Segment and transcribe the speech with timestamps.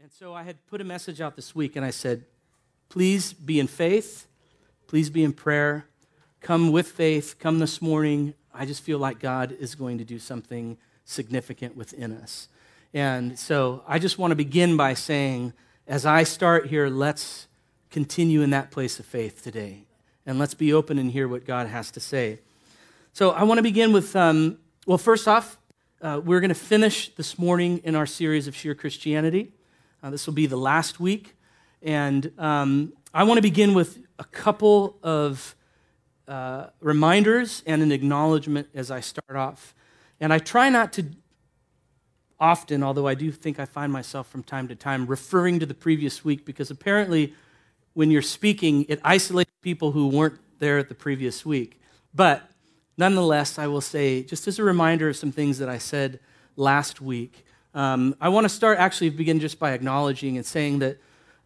[0.00, 2.24] And so I had put a message out this week and I said,
[2.88, 4.28] please be in faith,
[4.86, 5.86] please be in prayer,
[6.40, 8.34] come with faith, come this morning.
[8.54, 12.46] I just feel like God is going to do something significant within us.
[12.94, 15.52] And so I just want to begin by saying,
[15.88, 17.48] as I start here, let's
[17.90, 19.82] continue in that place of faith today.
[20.24, 22.38] And let's be open and hear what God has to say.
[23.14, 25.58] So I want to begin with, um, well, first off,
[26.00, 29.54] uh, we're going to finish this morning in our series of Sheer Christianity.
[30.02, 31.34] Uh, this will be the last week.
[31.82, 35.56] And um, I want to begin with a couple of
[36.26, 39.74] uh, reminders and an acknowledgement as I start off.
[40.20, 41.06] And I try not to
[42.40, 45.74] often, although I do think I find myself from time to time referring to the
[45.74, 47.34] previous week because apparently
[47.94, 51.80] when you're speaking, it isolates people who weren't there at the previous week.
[52.14, 52.48] But
[52.96, 56.20] nonetheless, I will say, just as a reminder of some things that I said
[56.54, 57.44] last week,
[57.74, 60.98] um, I want to start actually begin just by acknowledging and saying that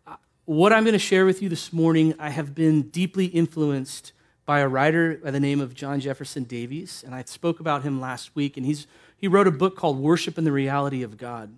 [0.07, 4.12] uh, what I'm going to share with you this morning, I have been deeply influenced
[4.45, 8.01] by a writer by the name of John Jefferson Davis, and I spoke about him
[8.01, 11.56] last week, and he's, he wrote a book called Worship and the Reality of God.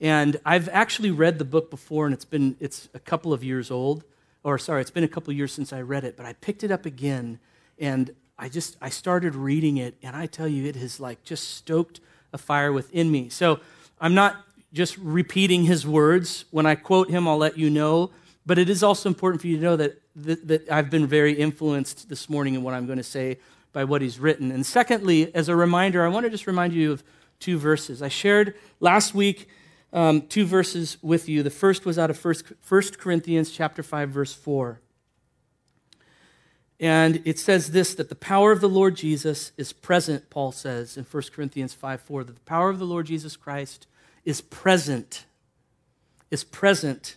[0.00, 3.70] And I've actually read the book before, and it's been it's a couple of years
[3.70, 4.04] old,
[4.44, 6.62] or sorry, it's been a couple of years since I read it, but I picked
[6.62, 7.40] it up again,
[7.78, 11.50] and I just I started reading it, and I tell you, it has like just
[11.56, 12.00] stoked
[12.32, 13.28] a fire within me.
[13.28, 13.60] So
[14.00, 14.36] I'm not
[14.72, 16.44] just repeating his words.
[16.50, 18.10] When I quote him, I'll let you know.
[18.46, 21.32] But it is also important for you to know that, that, that I've been very
[21.32, 23.38] influenced this morning in what I'm going to say
[23.72, 24.50] by what he's written.
[24.50, 27.02] And secondly, as a reminder, I want to just remind you of
[27.40, 28.02] two verses.
[28.02, 29.48] I shared last week
[29.92, 31.42] um, two verses with you.
[31.42, 34.80] The first was out of 1 Corinthians chapter 5, verse 4.
[36.80, 40.96] And it says this that the power of the Lord Jesus is present, Paul says
[40.96, 43.86] in 1 Corinthians 5 4, that the power of the Lord Jesus Christ
[44.24, 45.24] is present,
[46.30, 47.16] is present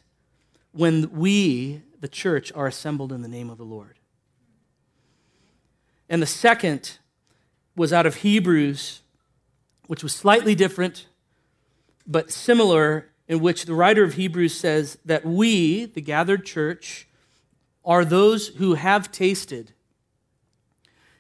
[0.71, 3.99] when we, the church, are assembled in the name of the Lord.
[6.09, 6.97] And the second
[7.75, 9.01] was out of Hebrews,
[9.87, 11.07] which was slightly different,
[12.07, 17.07] but similar, in which the writer of Hebrews says that we, the gathered church,
[17.83, 19.73] are those who have tasted.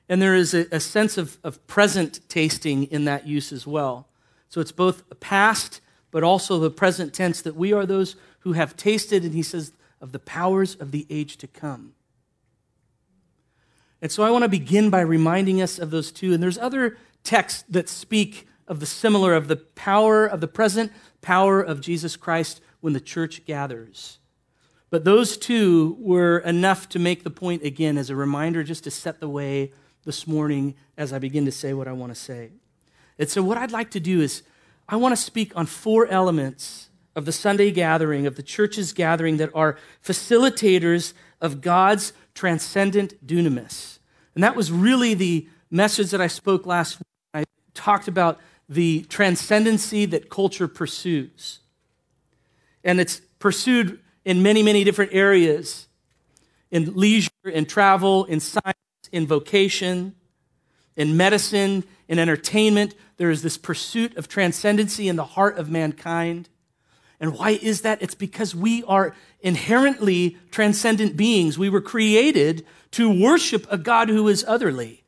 [0.07, 4.07] And there is a, a sense of, of present tasting in that use as well.
[4.49, 8.75] So it's both past, but also the present tense that we are those who have
[8.75, 11.93] tasted, and he says, of the powers of the age to come.
[14.01, 16.33] And so I want to begin by reminding us of those two.
[16.33, 20.91] And there's other texts that speak of the similar, of the power of the present
[21.21, 24.17] power of Jesus Christ when the church gathers.
[24.91, 28.91] But those two were enough to make the point again as a reminder just to
[28.91, 29.71] set the way
[30.03, 32.51] this morning as I begin to say what I want to say.
[33.17, 34.43] And so, what I'd like to do is,
[34.89, 39.37] I want to speak on four elements of the Sunday gathering, of the church's gathering,
[39.37, 43.99] that are facilitators of God's transcendent dunamis.
[44.35, 47.05] And that was really the message that I spoke last week.
[47.33, 47.43] I
[47.73, 51.59] talked about the transcendency that culture pursues.
[52.83, 55.87] And it's pursued in many, many different areas
[56.69, 58.77] in leisure, in travel, in science,
[59.11, 60.15] in vocation,
[60.95, 62.95] in medicine, in entertainment.
[63.17, 66.49] There is this pursuit of transcendency in the heart of mankind.
[67.19, 68.01] And why is that?
[68.01, 71.57] It's because we are inherently transcendent beings.
[71.57, 75.03] We were created to worship a God who is otherly,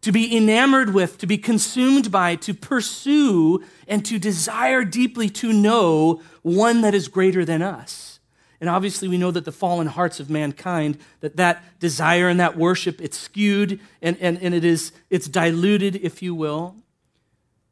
[0.00, 5.52] to be enamored with, to be consumed by, to pursue, and to desire deeply to
[5.52, 8.11] know one that is greater than us.
[8.62, 12.56] And obviously, we know that the fallen hearts of mankind, that that desire and that
[12.56, 16.76] worship, it's skewed and, and, and it is, it's diluted, if you will,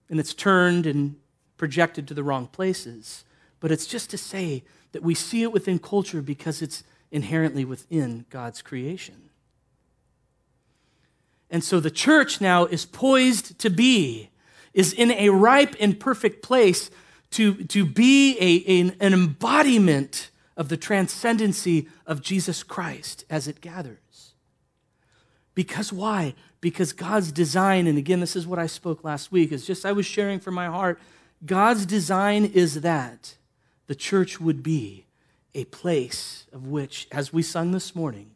[0.08, 1.14] and it's turned and
[1.56, 3.24] projected to the wrong places.
[3.60, 8.24] But it's just to say that we see it within culture because it's inherently within
[8.28, 9.30] God's creation.
[11.52, 14.30] And so the church now is poised to be,
[14.74, 16.90] is in a ripe and perfect place
[17.30, 20.29] to, to be a, an, an embodiment
[20.60, 24.34] of the transcendency of Jesus Christ as it gathers.
[25.54, 26.34] Because why?
[26.60, 29.92] Because God's design, and again, this is what I spoke last week, is just I
[29.92, 31.00] was sharing from my heart.
[31.46, 33.36] God's design is that
[33.86, 35.06] the church would be
[35.54, 38.32] a place of which, as we sung this morning,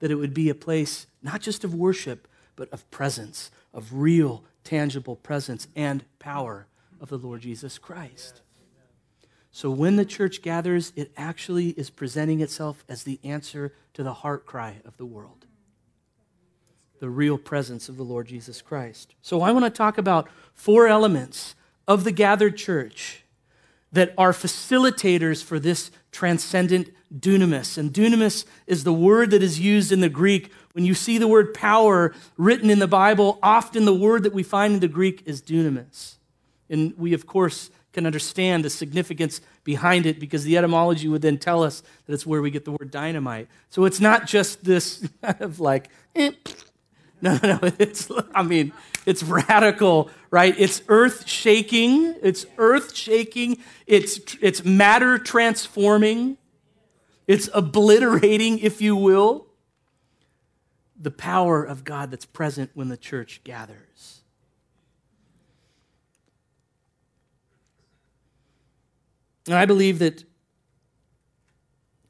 [0.00, 4.44] that it would be a place not just of worship, but of presence, of real,
[4.62, 6.66] tangible presence and power
[7.00, 8.42] of the Lord Jesus Christ.
[9.54, 14.12] So when the church gathers, it actually is presenting itself as the answer to the
[14.12, 15.46] heart cry of the world
[16.98, 19.14] the real presence of the Lord Jesus Christ.
[19.22, 21.54] So I want to talk about four elements
[21.86, 23.22] of the gathered church
[23.92, 27.78] that are facilitators for this transcendent dunamis.
[27.78, 30.50] And dunamis is the word that is used in the Greek.
[30.72, 34.42] When you see the word power written in the Bible, often the word that we
[34.42, 36.14] find in the Greek is dunamis.
[36.70, 41.38] And we, of course, can understand the significance behind it because the etymology would then
[41.38, 43.48] tell us that it's where we get the word dynamite.
[43.70, 46.32] So it's not just this kind of like, eh.
[47.22, 47.70] no, no, no.
[47.78, 48.72] It's, I mean,
[49.06, 50.54] it's radical, right?
[50.58, 52.16] It's earth shaking.
[52.20, 53.58] It's earth shaking.
[53.86, 56.36] It's, it's matter transforming.
[57.26, 59.46] It's obliterating, if you will,
[61.00, 63.83] the power of God that's present when the church gathers.
[69.46, 70.24] And I believe that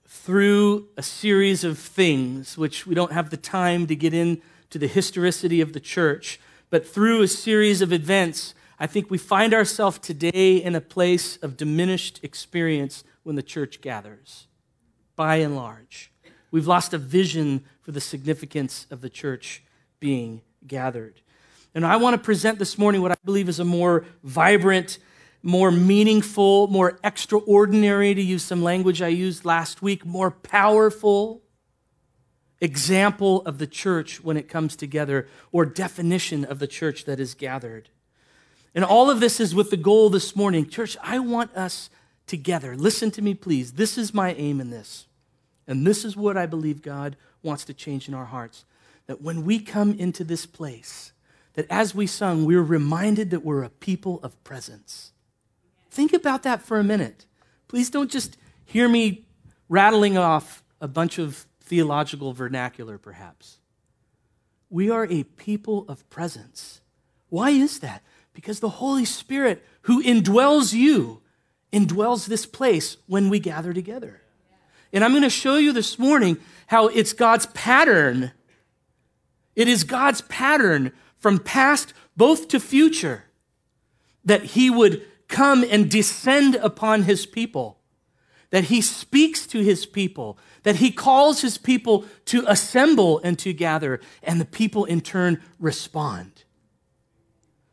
[0.06, 4.86] through a series of things, which we don't have the time to get into the
[4.86, 6.40] historicity of the church,
[6.70, 11.36] but through a series of events, I think we find ourselves today in a place
[11.38, 14.46] of diminished experience when the church gathers,
[15.16, 16.10] by and large.
[16.50, 19.62] We've lost a vision for the significance of the church
[20.00, 21.20] being gathered.
[21.74, 24.98] And I want to present this morning what I believe is a more vibrant
[25.44, 31.42] more meaningful, more extraordinary, to use some language I used last week, more powerful
[32.62, 37.34] example of the church when it comes together, or definition of the church that is
[37.34, 37.90] gathered.
[38.74, 40.66] And all of this is with the goal this morning.
[40.66, 41.90] Church, I want us
[42.26, 42.74] together.
[42.74, 43.72] Listen to me, please.
[43.72, 45.06] This is my aim in this.
[45.66, 48.64] And this is what I believe God wants to change in our hearts.
[49.06, 51.12] That when we come into this place,
[51.52, 55.12] that as we sung, we're reminded that we're a people of presence.
[55.94, 57.24] Think about that for a minute.
[57.68, 59.26] Please don't just hear me
[59.68, 63.58] rattling off a bunch of theological vernacular, perhaps.
[64.68, 66.80] We are a people of presence.
[67.28, 68.02] Why is that?
[68.32, 71.22] Because the Holy Spirit, who indwells you,
[71.72, 74.20] indwells this place when we gather together.
[74.92, 78.32] And I'm going to show you this morning how it's God's pattern.
[79.54, 83.26] It is God's pattern from past both to future
[84.24, 87.80] that He would come and descend upon his people,
[88.50, 93.52] that he speaks to his people, that he calls his people to assemble and to
[93.52, 96.44] gather, and the people in turn respond.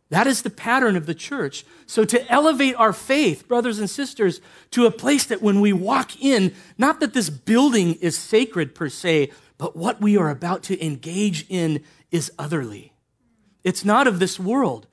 [0.09, 1.63] That is the pattern of the church.
[1.85, 4.41] So, to elevate our faith, brothers and sisters,
[4.71, 8.89] to a place that when we walk in, not that this building is sacred per
[8.89, 9.29] se,
[9.59, 12.91] but what we are about to engage in is otherly.
[13.63, 14.87] It's not of this world.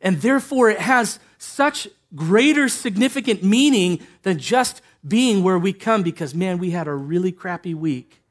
[0.00, 6.34] And therefore, it has such greater significant meaning than just being where we come because,
[6.34, 8.22] man, we had a really crappy week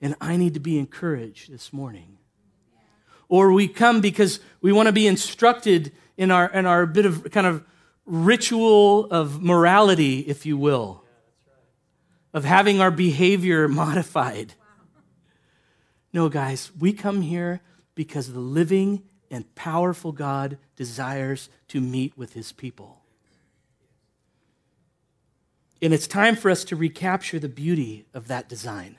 [0.00, 2.18] and I need to be encouraged this morning.
[3.28, 7.30] Or we come because we want to be instructed in our, in our bit of
[7.30, 7.64] kind of
[8.04, 11.02] ritual of morality, if you will,
[12.34, 14.54] of having our behavior modified.
[16.12, 17.62] No, guys, we come here
[17.94, 23.00] because the living and powerful God desires to meet with his people.
[25.80, 28.98] And it's time for us to recapture the beauty of that design.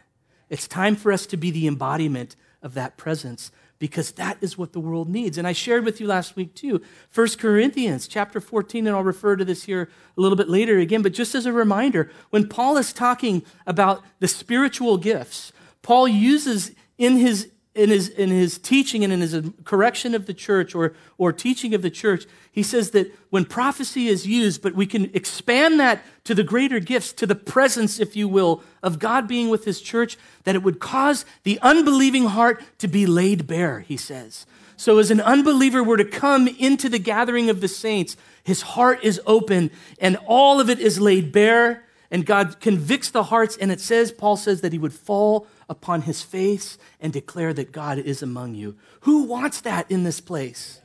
[0.50, 4.74] It's time for us to be the embodiment of that presence because that is what
[4.74, 5.38] the world needs.
[5.38, 6.82] And I shared with you last week too,
[7.14, 11.02] 1 Corinthians chapter 14, and I'll refer to this here a little bit later again,
[11.02, 16.72] but just as a reminder, when Paul is talking about the spiritual gifts, Paul uses
[16.98, 20.94] in his in his, in his teaching and in his correction of the church or,
[21.18, 25.10] or teaching of the church, he says that when prophecy is used, but we can
[25.16, 29.50] expand that to the greater gifts, to the presence, if you will, of God being
[29.50, 33.98] with his church, that it would cause the unbelieving heart to be laid bare, he
[33.98, 34.46] says.
[34.78, 39.04] So, as an unbeliever were to come into the gathering of the saints, his heart
[39.04, 43.58] is open and all of it is laid bare, and God convicts the hearts.
[43.58, 47.72] And it says, Paul says, that he would fall upon his face and declare that
[47.72, 48.76] God is among you.
[49.02, 50.82] Who wants that in this place?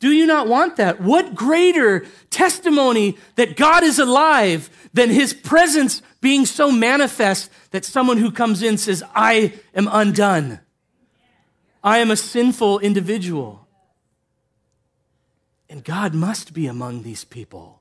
[0.00, 1.00] Do you not want that?
[1.00, 8.18] What greater testimony that God is alive than his presence being so manifest that someone
[8.18, 10.60] who comes in says, I am undone.
[11.82, 13.66] I am a sinful individual.
[15.68, 17.77] And God must be among these people.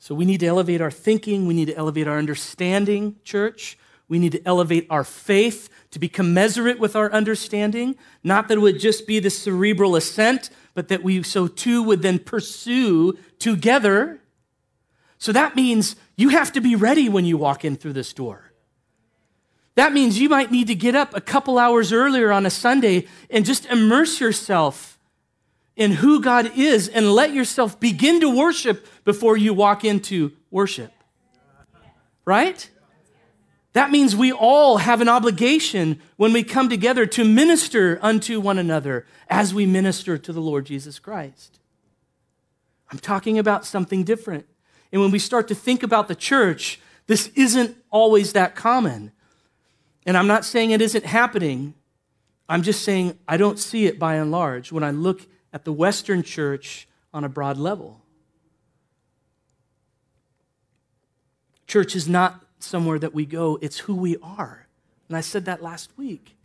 [0.00, 1.46] So we need to elevate our thinking.
[1.46, 3.78] We need to elevate our understanding, church.
[4.08, 7.96] We need to elevate our faith to be commensurate with our understanding.
[8.24, 12.00] Not that it would just be the cerebral assent, but that we so too would
[12.00, 14.22] then pursue together.
[15.18, 18.52] So that means you have to be ready when you walk in through this door.
[19.74, 23.06] That means you might need to get up a couple hours earlier on a Sunday
[23.28, 24.98] and just immerse yourself
[25.76, 30.92] in who God is and let yourself begin to worship before you walk into worship.
[32.24, 32.68] Right?
[33.72, 38.58] That means we all have an obligation when we come together to minister unto one
[38.58, 41.60] another as we minister to the Lord Jesus Christ.
[42.90, 44.46] I'm talking about something different.
[44.90, 49.12] And when we start to think about the church, this isn't always that common.
[50.04, 51.74] And I'm not saying it isn't happening.
[52.48, 55.72] I'm just saying I don't see it by and large when I look at the
[55.72, 58.00] Western church on a broad level.
[61.66, 64.66] Church is not somewhere that we go, it's who we are.
[65.08, 66.36] And I said that last week.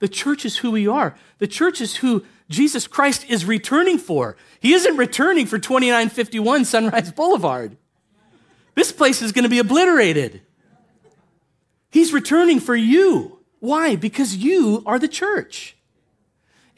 [0.00, 1.16] The church is who we are.
[1.38, 4.36] The church is who Jesus Christ is returning for.
[4.60, 7.76] He isn't returning for 2951 Sunrise Boulevard.
[8.74, 10.42] This place is going to be obliterated.
[11.90, 13.40] He's returning for you.
[13.58, 13.96] Why?
[13.96, 15.76] Because you are the church.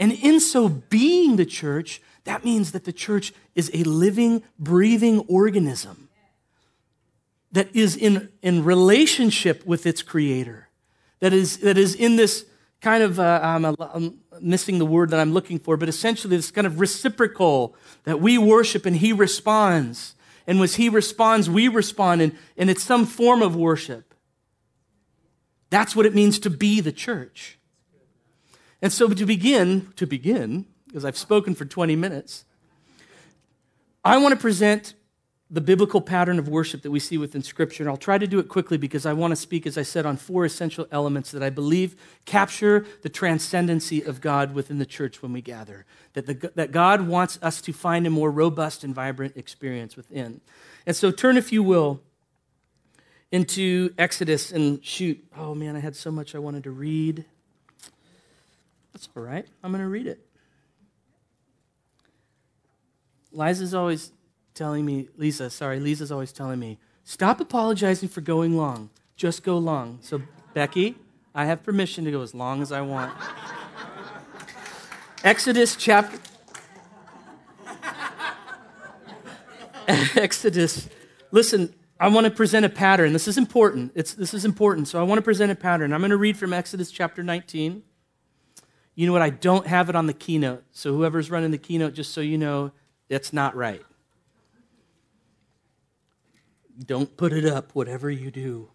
[0.01, 5.21] And in so being the church, that means that the church is a living, breathing
[5.29, 6.09] organism
[7.53, 10.69] that is in, in relationship with its creator,
[11.19, 12.47] that is, that is in this
[12.81, 16.51] kind of, uh, I'm, I'm missing the word that I'm looking for, but essentially this
[16.51, 20.15] kind of reciprocal that we worship and he responds.
[20.47, 24.15] And as he responds, we respond, and, and it's some form of worship.
[25.69, 27.60] That's what it means to be the church.
[28.83, 32.45] And so to begin, to begin, because I've spoken for 20 minutes,
[34.05, 34.95] I want to present
[35.53, 37.83] the biblical pattern of worship that we see within Scripture.
[37.83, 40.07] And I'll try to do it quickly because I want to speak, as I said,
[40.07, 45.23] on four essential elements that I believe capture the transcendency of God within the church
[45.23, 45.87] when we gather.
[46.13, 50.41] That, the, that God wants us to find a more robust and vibrant experience within.
[50.87, 52.01] And so turn, if you will,
[53.33, 55.25] into Exodus and shoot.
[55.37, 57.25] Oh man, I had so much I wanted to read.
[59.01, 59.47] That's all right.
[59.63, 60.21] I'm going to read it.
[63.33, 64.13] Liza's always
[64.53, 68.91] telling me, Lisa, sorry, Lisa's always telling me, stop apologizing for going long.
[69.17, 70.01] Just go long.
[70.03, 70.21] So,
[70.53, 70.97] Becky,
[71.35, 73.15] I have permission to go as long as I want.
[75.25, 76.19] Exodus chapter.
[79.89, 80.91] Exodus.
[81.31, 83.15] Listen, I want to present a pattern.
[83.15, 83.93] This is important.
[83.95, 84.89] It's, this is important.
[84.89, 85.95] So I want to present a pattern.
[85.95, 87.85] I'm going to read from Exodus chapter 19.
[88.95, 89.23] You know what?
[89.23, 90.65] I don't have it on the keynote.
[90.73, 92.73] So whoever's running the keynote, just so you know,
[93.09, 93.83] that's not right.
[96.87, 98.69] Don't put it up, whatever you do.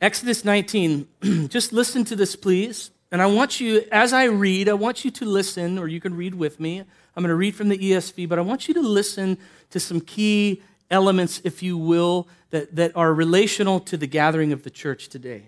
[0.00, 1.08] Exodus 19,
[1.48, 2.90] just listen to this, please.
[3.10, 6.14] And I want you, as I read, I want you to listen, or you can
[6.14, 6.80] read with me.
[6.80, 9.38] I'm going to read from the ESV, but I want you to listen
[9.70, 14.62] to some key elements, if you will, that, that are relational to the gathering of
[14.62, 15.46] the church today.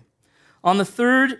[0.63, 1.39] On the third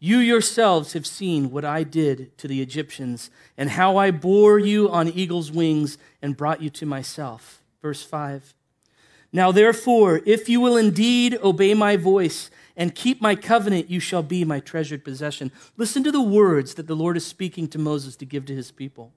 [0.00, 4.88] You yourselves have seen what I did to the Egyptians, and how I bore you
[4.88, 7.62] on eagle's wings and brought you to myself.
[7.82, 8.54] Verse 5.
[9.32, 14.22] Now therefore, if you will indeed obey my voice, and keep my covenant, you shall
[14.22, 15.50] be my treasured possession.
[15.76, 18.70] Listen to the words that the Lord is speaking to Moses to give to his
[18.70, 19.12] people.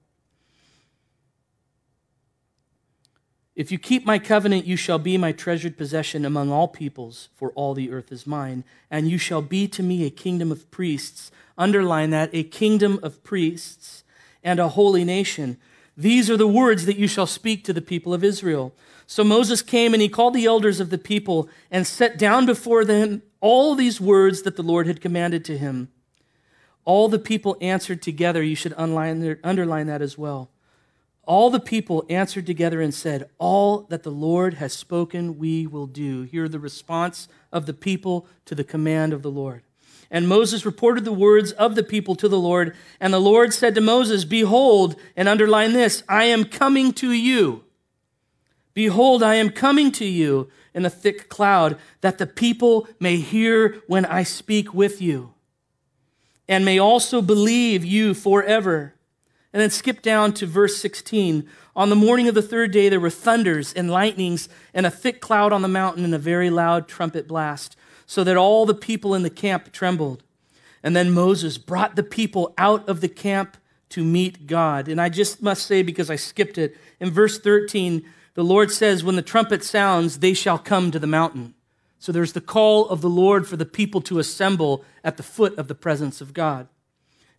[3.54, 7.50] If you keep my covenant, you shall be my treasured possession among all peoples, for
[7.50, 8.64] all the earth is mine.
[8.90, 11.30] And you shall be to me a kingdom of priests.
[11.58, 14.04] Underline that a kingdom of priests
[14.42, 15.58] and a holy nation.
[15.96, 18.72] These are the words that you shall speak to the people of Israel.
[19.06, 22.86] So Moses came and he called the elders of the people and set down before
[22.86, 25.90] them all these words that the Lord had commanded to him.
[26.86, 28.42] All the people answered together.
[28.42, 30.48] You should underline that as well.
[31.24, 35.86] All the people answered together and said, All that the Lord has spoken, we will
[35.86, 36.22] do.
[36.22, 39.62] Hear the response of the people to the command of the Lord.
[40.10, 42.76] And Moses reported the words of the people to the Lord.
[43.00, 47.64] And the Lord said to Moses, Behold, and underline this, I am coming to you.
[48.74, 53.82] Behold, I am coming to you in a thick cloud, that the people may hear
[53.86, 55.34] when I speak with you,
[56.48, 58.94] and may also believe you forever.
[59.52, 61.46] And then skip down to verse 16.
[61.76, 65.20] On the morning of the third day, there were thunders and lightnings and a thick
[65.20, 69.14] cloud on the mountain and a very loud trumpet blast, so that all the people
[69.14, 70.22] in the camp trembled.
[70.82, 73.56] And then Moses brought the people out of the camp
[73.90, 74.88] to meet God.
[74.88, 78.04] And I just must say, because I skipped it, in verse 13,
[78.34, 81.54] the Lord says, when the trumpet sounds, they shall come to the mountain.
[81.98, 85.56] So there's the call of the Lord for the people to assemble at the foot
[85.58, 86.68] of the presence of God.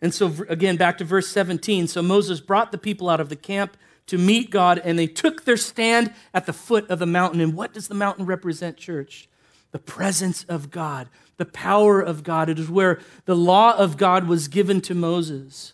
[0.04, 1.88] And so, again, back to verse 17.
[1.88, 5.46] So Moses brought the people out of the camp to meet God, and they took
[5.46, 7.40] their stand at the foot of the mountain.
[7.40, 9.30] And what does the mountain represent, church?
[9.72, 11.08] The presence of God,
[11.38, 12.50] the power of God.
[12.50, 15.72] It is where the law of God was given to Moses.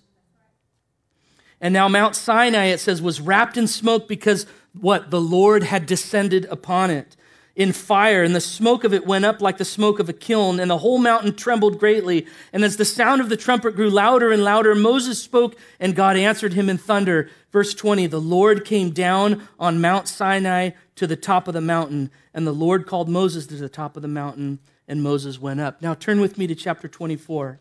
[1.59, 4.45] And now Mount Sinai, it says, was wrapped in smoke because
[4.79, 5.09] what?
[5.09, 7.17] The Lord had descended upon it
[7.55, 10.59] in fire, and the smoke of it went up like the smoke of a kiln,
[10.59, 12.25] and the whole mountain trembled greatly.
[12.53, 16.15] And as the sound of the trumpet grew louder and louder, Moses spoke, and God
[16.15, 17.29] answered him in thunder.
[17.51, 22.11] Verse 20 The Lord came down on Mount Sinai to the top of the mountain,
[22.33, 25.81] and the Lord called Moses to the top of the mountain, and Moses went up.
[25.81, 27.59] Now turn with me to chapter 24.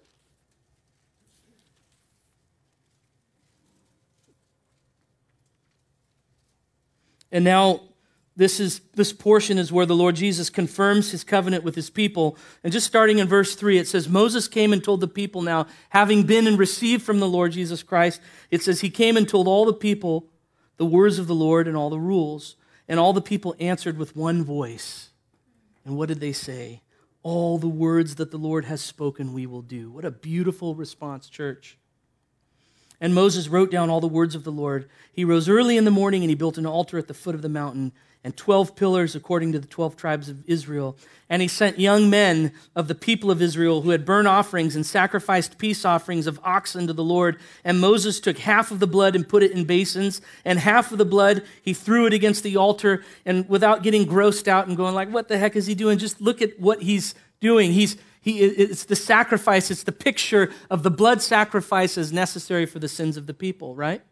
[7.31, 7.83] And now
[8.39, 12.39] this is this portion is where the Lord Jesus confirms his covenant with his people.
[12.63, 15.67] And just starting in verse 3, it says Moses came and told the people now,
[15.89, 18.21] having been and received from the Lord Jesus Christ,
[18.53, 20.29] it says he came and told all the people
[20.77, 22.55] the words of the Lord and all the rules.
[22.87, 25.11] And all the people answered with one voice.
[25.85, 26.83] And what did they say?
[27.25, 29.91] All the words that the Lord has spoken, we will do.
[29.91, 31.77] What a beautiful response, church.
[33.01, 34.89] And Moses wrote down all the words of the Lord.
[35.13, 37.43] He rose early in the morning and he built an altar at the foot of
[37.43, 37.93] the mountain
[38.29, 40.99] and 12 pillars according to the 12 tribes of Israel.
[41.31, 44.85] And he sent young men of the people of Israel who had burnt offerings and
[44.85, 47.39] sacrificed peace offerings of oxen to the Lord.
[47.65, 50.99] And Moses took half of the blood and put it in basins, and half of
[50.99, 53.03] the blood he threw it against the altar.
[53.25, 55.97] And without getting grossed out and going like, what the heck is he doing?
[55.97, 57.73] Just look at what he's doing.
[57.73, 62.79] He's he, it's the sacrifice, it's the picture of the blood sacrifice as necessary for
[62.79, 64.03] the sins of the people, right?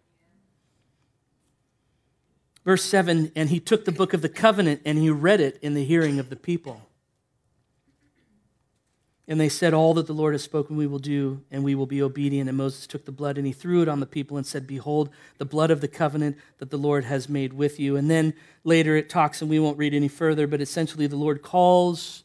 [2.66, 5.72] Verse 7 And he took the book of the covenant and he read it in
[5.72, 6.82] the hearing of the people.
[9.28, 11.86] And they said, All that the Lord has spoken, we will do, and we will
[11.86, 12.48] be obedient.
[12.48, 15.10] And Moses took the blood and he threw it on the people and said, Behold,
[15.38, 17.96] the blood of the covenant that the Lord has made with you.
[17.96, 21.42] And then later it talks, and we won't read any further, but essentially the Lord
[21.42, 22.24] calls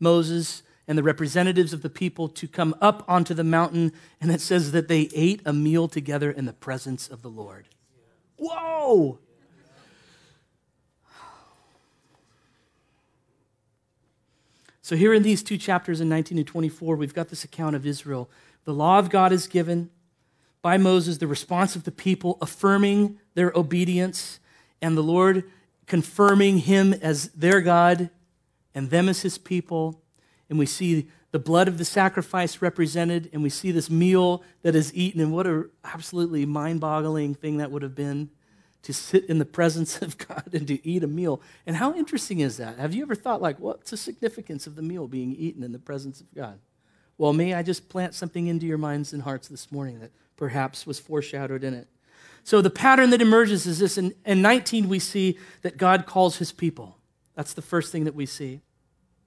[0.00, 3.92] Moses and the representatives of the people to come up onto the mountain.
[4.20, 7.68] And it says that they ate a meal together in the presence of the Lord.
[8.36, 9.20] Whoa!
[14.84, 17.86] So, here in these two chapters in 19 and 24, we've got this account of
[17.86, 18.28] Israel.
[18.64, 19.90] The law of God is given
[20.60, 24.40] by Moses, the response of the people affirming their obedience,
[24.80, 25.44] and the Lord
[25.86, 28.10] confirming him as their God
[28.74, 30.02] and them as his people.
[30.50, 34.74] And we see the blood of the sacrifice represented, and we see this meal that
[34.74, 38.30] is eaten, and what an absolutely mind boggling thing that would have been
[38.82, 41.40] to sit in the presence of God and to eat a meal.
[41.66, 42.78] And how interesting is that?
[42.78, 45.78] Have you ever thought, like, what's the significance of the meal being eaten in the
[45.78, 46.58] presence of God?
[47.18, 50.86] Well, may I just plant something into your minds and hearts this morning that perhaps
[50.86, 51.86] was foreshadowed in it.
[52.44, 53.96] So, the pattern that emerges is this.
[53.96, 56.98] In, in 19, we see that God calls his people.
[57.36, 58.60] That's the first thing that we see.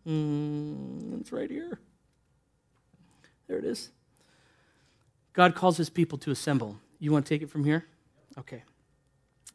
[0.05, 1.79] Mm, it's right here.
[3.47, 3.89] There it is.
[5.31, 6.77] God calls his people to assemble.
[6.99, 7.85] You want to take it from here?
[8.37, 8.63] Okay.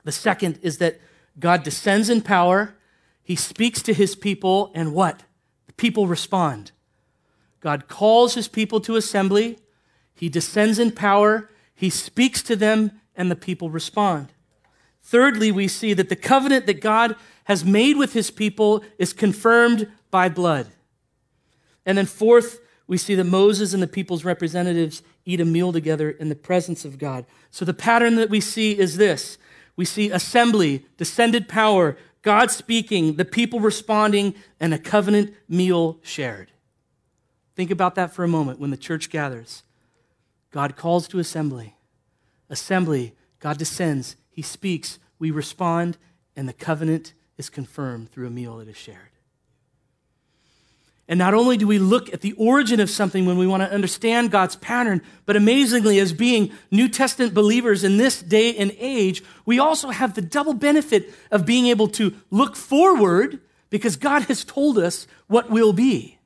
[0.04, 1.00] The second is that
[1.38, 2.74] God descends in power,
[3.22, 5.22] he speaks to his people, and what?
[5.66, 6.72] The people respond.
[7.60, 9.58] God calls his people to assembly,
[10.14, 14.28] he descends in power, he speaks to them, and the people respond.
[15.02, 19.90] Thirdly, we see that the covenant that God has made with his people is confirmed
[20.10, 20.68] by blood.
[21.86, 26.10] And then, fourth, we see that Moses and the people's representatives eat a meal together
[26.10, 27.24] in the presence of God.
[27.50, 29.38] So the pattern that we see is this
[29.76, 36.52] we see assembly, descended power, God speaking, the people responding, and a covenant meal shared.
[37.56, 39.62] Think about that for a moment when the church gathers.
[40.50, 41.76] God calls to assembly.
[42.48, 45.96] Assembly, God descends, He speaks, we respond,
[46.34, 49.10] and the covenant is confirmed through a meal that is shared.
[51.10, 53.74] And not only do we look at the origin of something when we want to
[53.74, 59.24] understand God's pattern, but amazingly, as being New Testament believers in this day and age,
[59.44, 64.44] we also have the double benefit of being able to look forward because God has
[64.44, 66.16] told us what will be.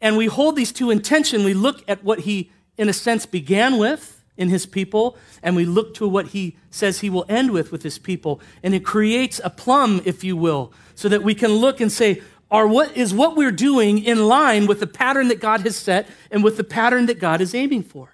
[0.00, 1.44] And we hold these two in tension.
[1.44, 5.66] We look at what He, in a sense, began with in His people, and we
[5.66, 8.40] look to what He says He will end with with His people.
[8.62, 12.22] And it creates a plumb, if you will, so that we can look and say,
[12.54, 16.08] are what is what we're doing in line with the pattern that God has set
[16.30, 18.10] and with the pattern that God is aiming for.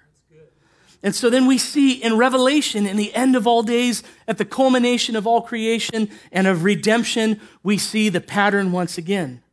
[1.03, 4.45] And so then we see in Revelation, in the end of all days, at the
[4.45, 9.43] culmination of all creation and of redemption, we see the pattern once again.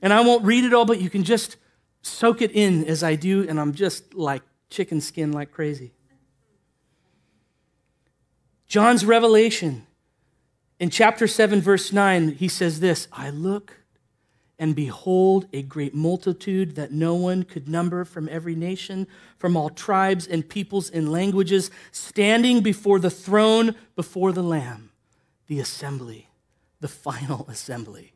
[0.00, 1.56] And I won't read it all, but you can just
[2.02, 5.92] soak it in as I do, and I'm just like chicken skin like crazy.
[8.66, 9.86] John's revelation
[10.82, 13.84] in chapter 7, verse 9, he says this I look
[14.58, 19.06] and behold a great multitude that no one could number from every nation,
[19.38, 24.90] from all tribes and peoples and languages, standing before the throne, before the Lamb,
[25.46, 26.28] the assembly,
[26.80, 28.12] the final assembly.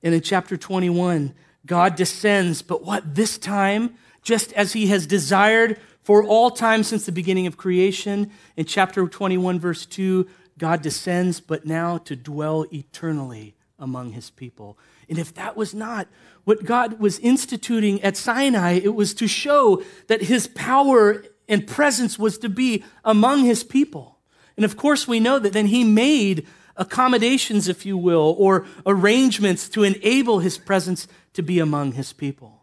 [0.00, 1.34] And in chapter 21,
[1.66, 7.06] God descends, but what this time, just as he has desired for all time since
[7.06, 8.30] the beginning of creation.
[8.56, 10.26] In chapter 21, verse 2,
[10.58, 14.78] God descends, but now to dwell eternally among his people.
[15.08, 16.08] And if that was not
[16.44, 22.18] what God was instituting at Sinai, it was to show that his power and presence
[22.18, 24.18] was to be among his people.
[24.56, 29.68] And of course, we know that then he made accommodations, if you will, or arrangements
[29.70, 32.61] to enable his presence to be among his people.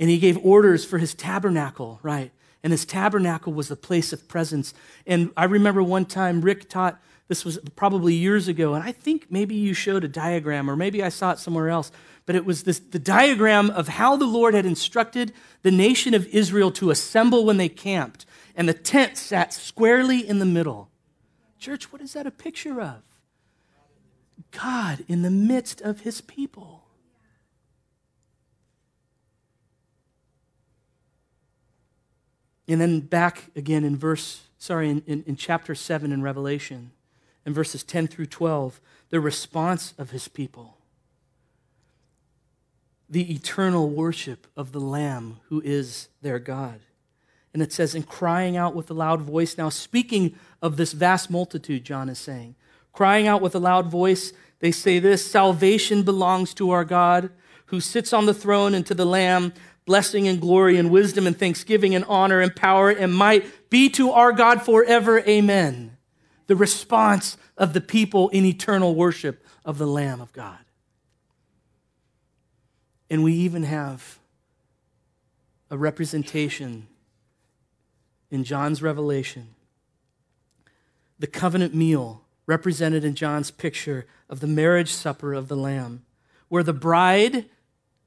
[0.00, 2.32] And he gave orders for his tabernacle, right?
[2.64, 4.74] And his tabernacle was the place of presence.
[5.06, 9.26] And I remember one time Rick taught this was probably years ago, and I think
[9.30, 11.92] maybe you showed a diagram, or maybe I saw it somewhere else.
[12.26, 15.32] But it was this, the diagram of how the Lord had instructed
[15.62, 18.26] the nation of Israel to assemble when they camped.
[18.56, 20.90] And the tent sat squarely in the middle.
[21.58, 23.02] Church, what is that a picture of?
[24.50, 26.79] God in the midst of his people.
[32.70, 36.92] And then back again in verse, sorry, in, in, in chapter 7 in Revelation
[37.44, 40.76] in verses 10 through 12, the response of his people,
[43.08, 46.80] the eternal worship of the Lamb who is their God.
[47.52, 51.28] And it says, in crying out with a loud voice, now speaking of this vast
[51.28, 52.54] multitude, John is saying,
[52.92, 57.30] crying out with a loud voice, they say this salvation belongs to our God
[57.70, 59.52] who sits on the throne and to the Lamb.
[59.90, 64.12] Blessing and glory and wisdom and thanksgiving and honor and power and might be to
[64.12, 65.18] our God forever.
[65.18, 65.96] Amen
[66.50, 70.58] the response of the people in eternal worship of the Lamb of God.
[73.08, 74.18] And we even have
[75.70, 76.88] a representation
[78.32, 79.54] in John's revelation.
[81.20, 86.04] The covenant meal represented in John's picture of the marriage supper of the Lamb,
[86.48, 87.44] where the bride,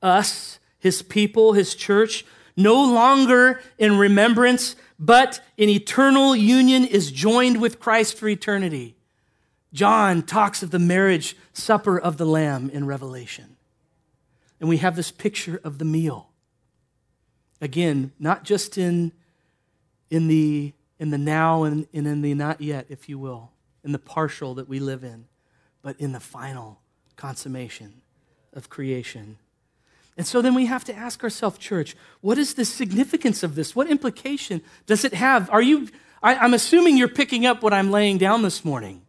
[0.02, 7.60] us, his people, his church, no longer in remembrance but in eternal union is joined
[7.60, 8.96] with Christ for eternity.
[9.74, 13.58] John talks of the marriage supper of the Lamb in Revelation.
[14.62, 16.30] And we have this picture of the meal.
[17.60, 19.12] Again, not just in,
[20.10, 23.52] in, the, in the now and, and in the not yet, if you will,
[23.84, 25.26] in the partial that we live in,
[25.82, 26.80] but in the final
[27.17, 28.02] consummation
[28.54, 29.38] of creation
[30.17, 33.76] and so then we have to ask ourselves, church, what is the significance of this?
[33.76, 35.49] What implication does it have?
[35.49, 35.89] Are you,
[36.21, 39.02] I, I'm assuming you're picking up what I'm laying down this morning.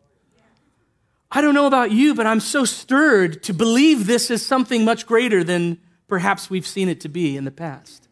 [1.30, 5.06] I don't know about you, but I'm so stirred to believe this is something much
[5.06, 8.08] greater than perhaps we've seen it to be in the past.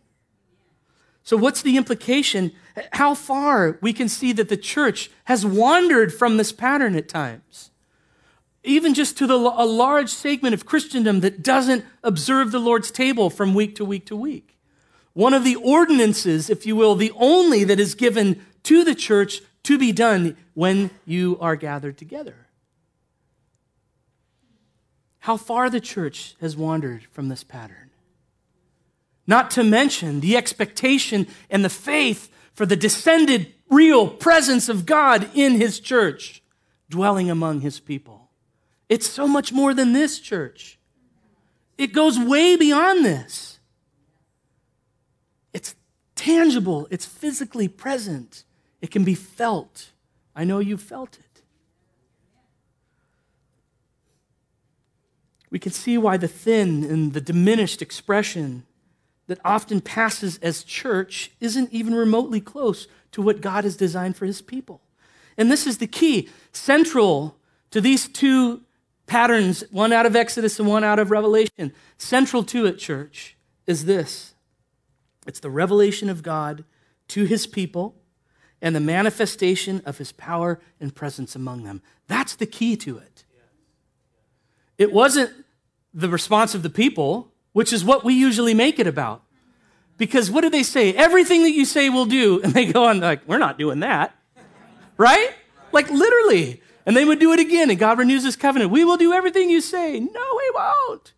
[1.23, 2.51] So, what's the implication?
[2.93, 7.71] How far we can see that the church has wandered from this pattern at times
[8.65, 13.29] even just to the, a large segment of Christendom that doesn't observe the Lord's table
[13.29, 14.57] from week to week to week.
[15.15, 19.41] One of the ordinances, if you will, the only that is given to the church
[19.65, 22.47] to be done when you are gathered together.
[25.21, 27.91] How far the church has wandered from this pattern.
[29.27, 35.29] Not to mention the expectation and the faith for the descended, real presence of God
[35.35, 36.43] in his church,
[36.89, 38.22] dwelling among his people.
[38.93, 40.79] It's so much more than this, church.
[41.79, 43.59] It goes way beyond this.
[45.55, 45.75] It's
[46.15, 48.45] tangible, it's physically present,
[48.83, 49.93] it can be felt.
[50.37, 51.41] I know you felt it.
[55.49, 58.67] We can see why the thin and the diminished expression
[59.27, 64.27] that often passes as church isn't even remotely close to what God has designed for
[64.27, 64.83] his people.
[65.39, 66.29] And this is the key.
[66.53, 67.39] Central
[67.71, 68.61] to these two
[69.07, 71.73] patterns, one out of Exodus and one out of Revelation.
[71.99, 73.37] Central to it, church,
[73.67, 74.35] is this
[75.27, 76.65] it's the revelation of God
[77.09, 77.97] to his people
[78.61, 81.83] and the manifestation of his power and presence among them.
[82.07, 83.25] That's the key to it.
[84.79, 85.31] It wasn't
[85.93, 89.23] the response of the people, which is what we usually make it about.
[89.99, 90.93] Because what do they say?
[90.95, 92.41] Everything that you say we'll do.
[92.43, 94.17] And they go on, like, we're not doing that.
[94.97, 95.33] Right?
[95.71, 96.63] Like literally.
[96.85, 98.71] And they would do it again, and God renews his covenant.
[98.71, 100.01] We will do everything you say.
[100.01, 101.13] No, we won't.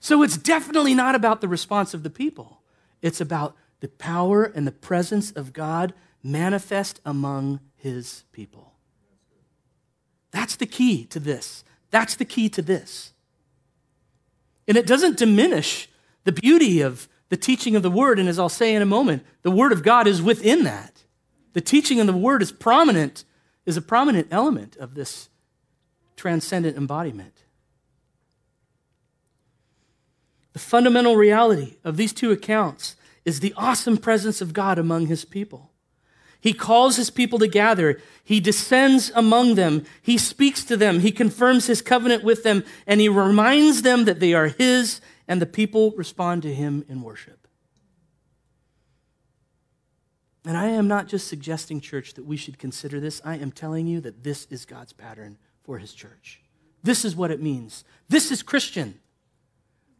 [0.00, 2.60] So it's definitely not about the response of the people,
[3.02, 5.92] it's about the power and the presence of God
[6.22, 8.72] manifest among his people.
[10.30, 11.64] That's the key to this.
[11.90, 13.12] That's the key to this.
[14.66, 15.88] And it doesn't diminish
[16.24, 18.18] the beauty of the teaching of the word.
[18.18, 21.02] And as I'll say in a moment, the word of God is within that.
[21.52, 23.24] The teaching of the word is prominent
[23.64, 25.28] is a prominent element of this
[26.16, 27.44] transcendent embodiment.
[30.52, 35.24] The fundamental reality of these two accounts is the awesome presence of God among his
[35.24, 35.70] people.
[36.40, 38.00] He calls his people to gather.
[38.24, 39.84] He descends among them.
[40.02, 40.98] He speaks to them.
[41.00, 45.40] He confirms his covenant with them, and he reminds them that they are his, and
[45.40, 47.41] the people respond to him in worship.
[50.44, 53.20] And I am not just suggesting, church, that we should consider this.
[53.24, 56.42] I am telling you that this is God's pattern for his church.
[56.82, 57.84] This is what it means.
[58.08, 58.98] This is Christian.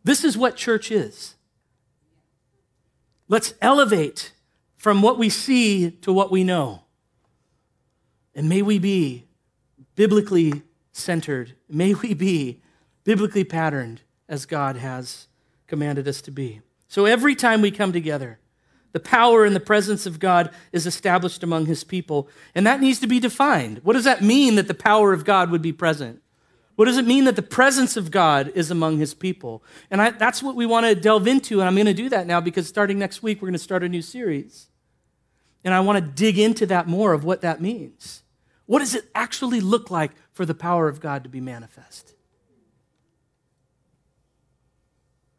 [0.03, 1.37] This is what church is.
[3.29, 4.33] Let's elevate
[4.77, 6.83] from what we see to what we know.
[8.35, 9.27] And may we be
[9.95, 11.55] biblically centered.
[11.69, 12.61] May we be
[13.05, 15.29] biblically patterned as God has
[15.69, 16.63] commanded us to be.
[16.89, 18.39] So every time we come together,
[18.93, 22.29] the power and the presence of God is established among his people.
[22.55, 23.81] And that needs to be defined.
[23.83, 26.23] What does that mean that the power of God would be present?
[26.77, 29.63] What does it mean that the presence of God is among his people?
[29.91, 31.61] And I, that's what we want to delve into.
[31.61, 33.83] And I'm going to do that now because starting next week, we're going to start
[33.83, 34.69] a new series.
[35.65, 38.23] And I want to dig into that more of what that means.
[38.67, 42.15] What does it actually look like for the power of God to be manifest?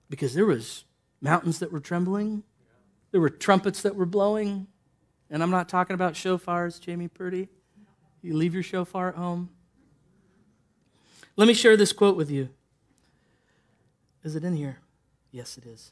[0.10, 0.84] Because there was
[1.20, 2.44] mountains that were trembling,
[3.14, 4.68] there were trumpets that were blowing.
[5.30, 7.48] And I'm not talking about shofars, Jamie Purdy.
[8.24, 9.50] You leave your shofar at home.
[11.36, 12.50] Let me share this quote with you.
[14.24, 14.80] Is it in here?
[15.32, 15.92] Yes, it is.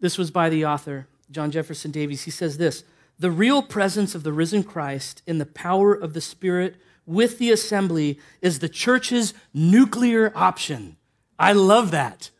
[0.00, 2.22] This was by the author, John Jefferson Davis.
[2.22, 2.82] He says this
[3.18, 7.50] The real presence of the risen Christ in the power of the Spirit with the
[7.50, 10.96] assembly is the church's nuclear option.
[11.38, 12.30] I love that.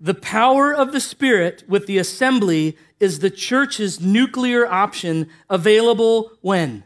[0.00, 6.84] The power of the Spirit with the assembly is the church's nuclear option available when?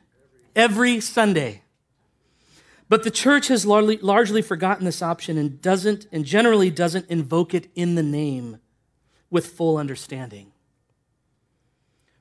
[0.56, 1.62] Every Sunday.
[2.88, 7.54] But the church has largely, largely forgotten this option and doesn't, and generally doesn't invoke
[7.54, 8.58] it in the name
[9.30, 10.52] with full understanding.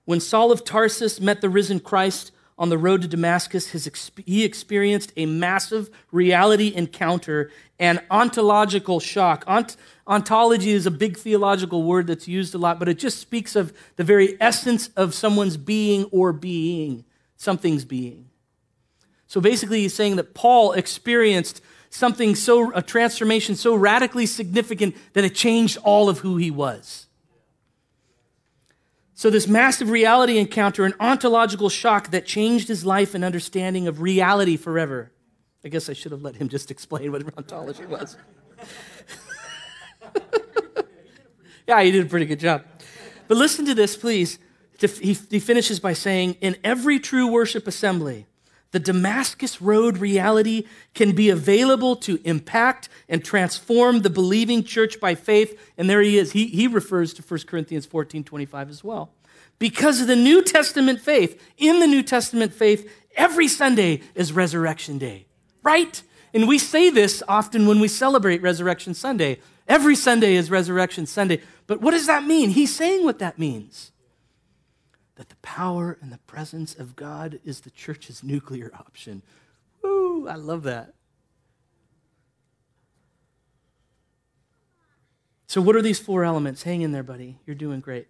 [0.05, 4.43] When Saul of Tarsus met the risen Christ on the road to Damascus, his, he
[4.43, 9.43] experienced a massive reality encounter and ontological shock.
[9.47, 9.75] Ont,
[10.07, 13.73] ontology is a big theological word that's used a lot, but it just speaks of
[13.95, 18.29] the very essence of someone's being or being, something's being.
[19.27, 25.23] So basically, he's saying that Paul experienced something so, a transformation so radically significant that
[25.23, 27.07] it changed all of who he was.
[29.23, 34.01] So, this massive reality encounter, an ontological shock that changed his life and understanding of
[34.01, 35.13] reality forever.
[35.63, 38.17] I guess I should have let him just explain what ontology was.
[41.69, 42.65] yeah, he did a pretty good job.
[43.29, 44.39] But listen to this, please.
[44.77, 48.25] He, he finishes by saying, In every true worship assembly,
[48.73, 55.13] the Damascus Road reality can be available to impact and transform the believing church by
[55.13, 55.71] faith.
[55.77, 56.31] And there he is.
[56.31, 59.11] He, he refers to 1 Corinthians 14 25 as well.
[59.59, 64.97] Because of the New Testament faith, in the New Testament faith, every Sunday is Resurrection
[64.97, 65.27] Day,
[65.61, 66.01] right?
[66.33, 69.39] And we say this often when we celebrate Resurrection Sunday.
[69.67, 71.41] Every Sunday is Resurrection Sunday.
[71.67, 72.49] But what does that mean?
[72.49, 73.92] He's saying what that means
[75.53, 79.21] power and the presence of God is the church's nuclear option.
[79.83, 80.95] Woo, I love that.
[85.45, 86.63] So, what are these four elements?
[86.63, 87.37] Hang in there, buddy.
[87.45, 88.07] You're doing great.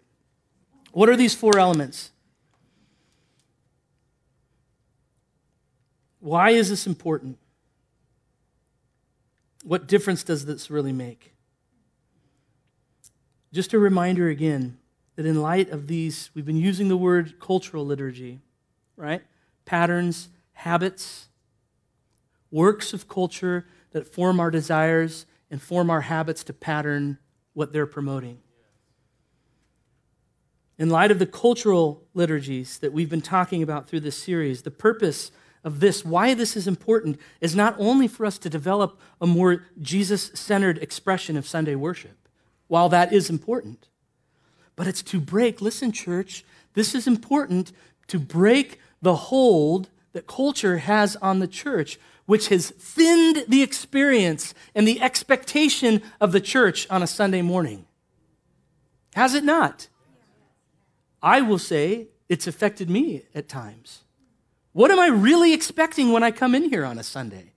[0.92, 2.12] What are these four elements?
[6.20, 7.36] Why is this important?
[9.64, 11.34] What difference does this really make?
[13.52, 14.78] Just a reminder again
[15.16, 18.40] that in light of these, we've been using the word cultural liturgy,
[18.96, 19.22] right?
[19.64, 21.28] Patterns, habits,
[22.50, 27.18] works of culture that form our desires and form our habits to pattern
[27.52, 28.38] what they're promoting.
[30.76, 34.70] In light of the cultural liturgies that we've been talking about through this series, the
[34.72, 35.30] purpose
[35.62, 39.64] of this, why this is important, is not only for us to develop a more
[39.80, 42.28] Jesus centered expression of Sunday worship,
[42.66, 43.88] while that is important.
[44.76, 47.72] But it's to break, listen, church, this is important
[48.08, 54.54] to break the hold that culture has on the church, which has thinned the experience
[54.74, 57.86] and the expectation of the church on a Sunday morning.
[59.14, 59.88] Has it not?
[61.22, 64.00] I will say it's affected me at times.
[64.72, 67.52] What am I really expecting when I come in here on a Sunday?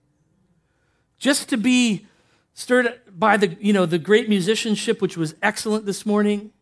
[1.18, 2.06] Just to be
[2.54, 6.52] stirred by the, you know, the great musicianship, which was excellent this morning,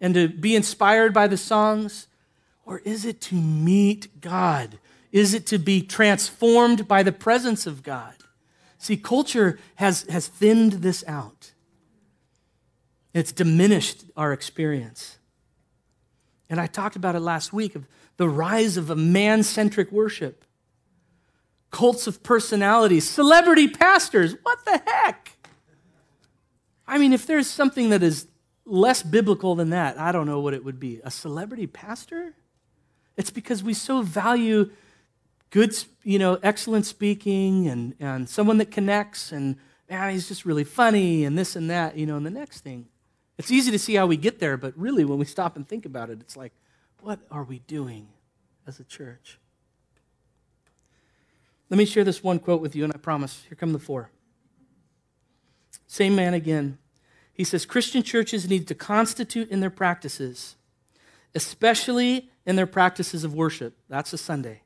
[0.00, 2.08] and to be inspired by the songs?
[2.64, 4.78] Or is it to meet God?
[5.12, 8.14] Is it to be transformed by the presence of God?
[8.78, 11.52] See, culture has, has thinned this out.
[13.14, 15.18] It's diminished our experience.
[16.50, 20.44] And I talked about it last week of the rise of a man centric worship,
[21.70, 24.36] cults of personality, celebrity pastors.
[24.42, 25.30] What the heck?
[26.86, 28.26] I mean, if there's something that is
[28.66, 31.00] less biblical than that, I don't know what it would be.
[31.04, 32.34] A celebrity pastor?
[33.16, 34.70] It's because we so value
[35.50, 39.56] good, you know, excellent speaking and, and someone that connects and
[39.88, 42.86] man, he's just really funny and this and that, you know, and the next thing.
[43.38, 45.86] It's easy to see how we get there, but really when we stop and think
[45.86, 46.52] about it, it's like,
[47.00, 48.08] what are we doing
[48.66, 49.38] as a church?
[51.70, 54.10] Let me share this one quote with you, and I promise, here come the four.
[55.86, 56.78] Same man again.
[57.36, 60.56] He says Christian churches need to constitute in their practices,
[61.34, 63.76] especially in their practices of worship.
[63.90, 64.62] That's a Sunday.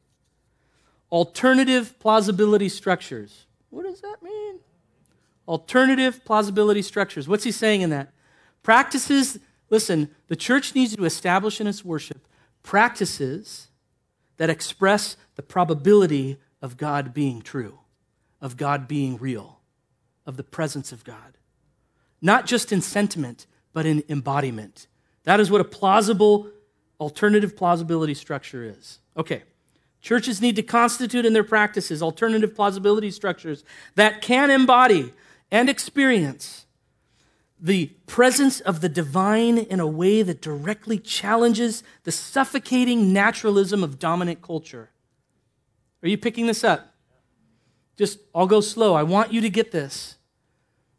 [1.11, 3.47] Alternative plausibility structures.
[3.71, 4.61] What does that mean?
[5.49, 7.27] Alternative plausibility structures.
[7.27, 8.13] What's he saying in that?
[8.63, 12.25] Practices, listen, the church needs to establish in its worship
[12.63, 13.69] practices
[14.37, 17.81] that express the probability of God being true,
[18.41, 19.59] of God being real,
[20.25, 21.37] of the presence of God.
[22.23, 24.87] Not just in sentiment, but in embodiment.
[25.25, 26.49] That is what a plausible,
[26.99, 28.99] alternative plausibility structure is.
[29.17, 29.43] Okay.
[30.01, 33.65] Churches need to constitute in their practices alternative plausibility structures
[33.97, 35.13] that can embody
[35.51, 36.67] and experience
[37.61, 43.99] the presence of the divine in a way that directly challenges the suffocating naturalism of
[43.99, 44.89] dominant culture.
[46.03, 46.95] Are you picking this up?
[47.99, 48.95] Just, I'll go slow.
[48.95, 50.17] I want you to get this.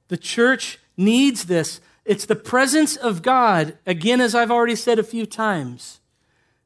[0.09, 1.81] The church needs this.
[2.05, 5.99] It's the presence of God, again, as I've already said a few times,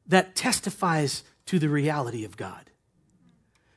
[0.06, 2.70] that testifies to the reality of God.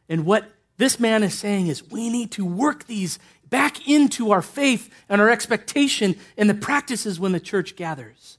[0.07, 4.41] And what this man is saying is we need to work these back into our
[4.41, 8.38] faith and our expectation and the practices when the church gathers.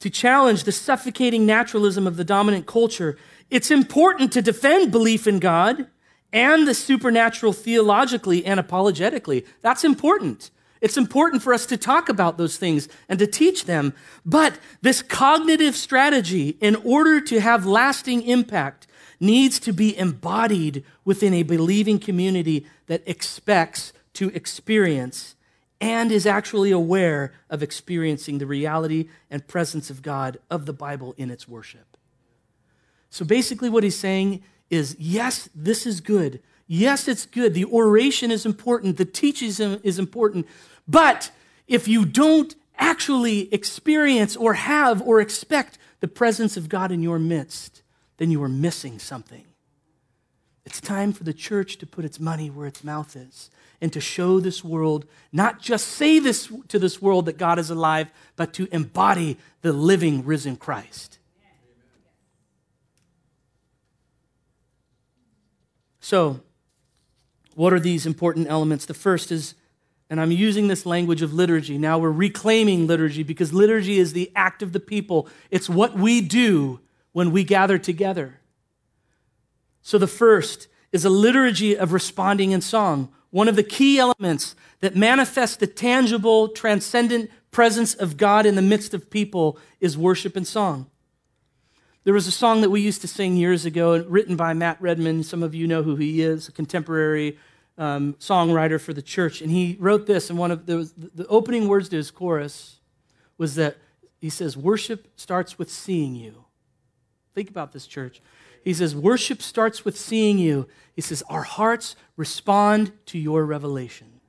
[0.00, 3.16] To challenge the suffocating naturalism of the dominant culture,
[3.50, 5.88] it's important to defend belief in God
[6.32, 9.44] and the supernatural theologically and apologetically.
[9.62, 10.50] That's important.
[10.80, 13.94] It's important for us to talk about those things and to teach them.
[14.24, 18.86] But this cognitive strategy, in order to have lasting impact,
[19.20, 25.34] needs to be embodied within a believing community that expects to experience
[25.80, 31.14] and is actually aware of experiencing the reality and presence of God of the Bible
[31.16, 31.96] in its worship.
[33.10, 36.40] So basically, what he's saying is yes, this is good.
[36.66, 37.54] Yes, it's good.
[37.54, 38.98] The oration is important.
[38.98, 39.48] The teaching
[39.82, 40.46] is important.
[40.86, 41.30] But
[41.66, 47.18] if you don't actually experience or have or expect the presence of God in your
[47.18, 47.82] midst,
[48.18, 49.44] then you are missing something.
[50.64, 53.50] It's time for the church to put its money where its mouth is
[53.80, 57.70] and to show this world, not just say this to this world that God is
[57.70, 61.17] alive, but to embody the living, risen Christ.
[66.08, 66.40] So,
[67.54, 68.86] what are these important elements?
[68.86, 69.54] The first is,
[70.08, 71.76] and I'm using this language of liturgy.
[71.76, 76.22] Now we're reclaiming liturgy because liturgy is the act of the people, it's what we
[76.22, 76.80] do
[77.12, 78.40] when we gather together.
[79.82, 83.12] So, the first is a liturgy of responding in song.
[83.28, 88.62] One of the key elements that manifests the tangible, transcendent presence of God in the
[88.62, 90.86] midst of people is worship and song.
[92.08, 95.22] There was a song that we used to sing years ago, written by Matt Redman.
[95.22, 97.36] Some of you know who he is, a contemporary
[97.76, 99.42] um, songwriter for the church.
[99.42, 102.80] And he wrote this, and one of the, the opening words to his chorus
[103.36, 103.76] was that
[104.16, 106.46] he says, Worship starts with seeing you.
[107.34, 108.22] Think about this, church.
[108.64, 110.66] He says, Worship starts with seeing you.
[110.94, 114.20] He says, Our hearts respond to your revelation.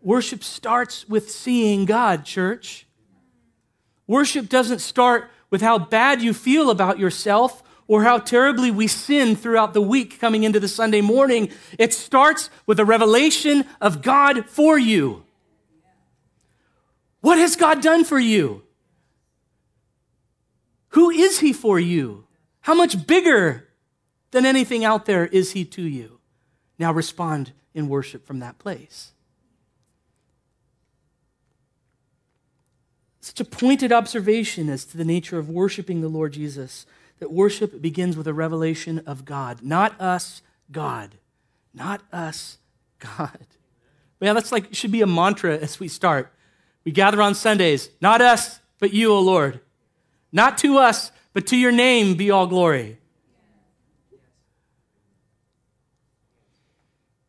[0.00, 2.86] Worship starts with seeing God, church.
[4.06, 9.36] Worship doesn't start with how bad you feel about yourself or how terribly we sin
[9.36, 11.48] throughout the week coming into the Sunday morning.
[11.78, 15.24] It starts with a revelation of God for you.
[17.20, 18.64] What has God done for you?
[20.88, 22.26] Who is He for you?
[22.62, 23.68] How much bigger
[24.32, 26.18] than anything out there is He to you?
[26.80, 29.12] Now respond in worship from that place.
[33.24, 36.84] Such a pointed observation as to the nature of worshiping the Lord Jesus
[37.20, 41.14] that worship begins with a revelation of God, not us, God.
[41.72, 42.58] Not us,
[42.98, 43.46] God.
[44.20, 46.34] Man, that's like, should be a mantra as we start.
[46.84, 49.60] We gather on Sundays, not us, but you, O Lord.
[50.30, 52.98] Not to us, but to your name be all glory.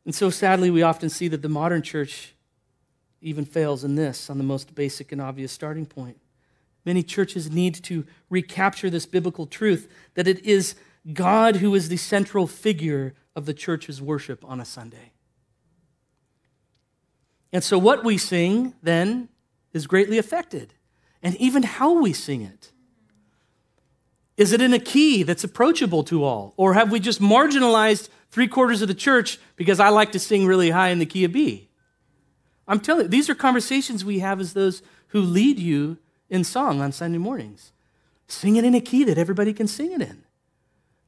[0.03, 2.34] And so sadly, we often see that the modern church
[3.25, 6.17] even fails in this on the most basic and obvious starting point.
[6.85, 10.75] Many churches need to recapture this biblical truth that it is
[11.11, 15.11] God who is the central figure of the church's worship on a Sunday.
[17.51, 19.29] And so, what we sing then
[19.73, 20.73] is greatly affected,
[21.23, 22.71] and even how we sing it.
[24.37, 26.53] Is it in a key that's approachable to all?
[26.57, 30.45] Or have we just marginalized three quarters of the church because I like to sing
[30.45, 31.69] really high in the key of B?
[32.67, 35.97] I'm telling you, these are conversations we have as those who lead you
[36.29, 37.71] in song on Sunday mornings.
[38.27, 40.23] Sing it in a key that everybody can sing it in.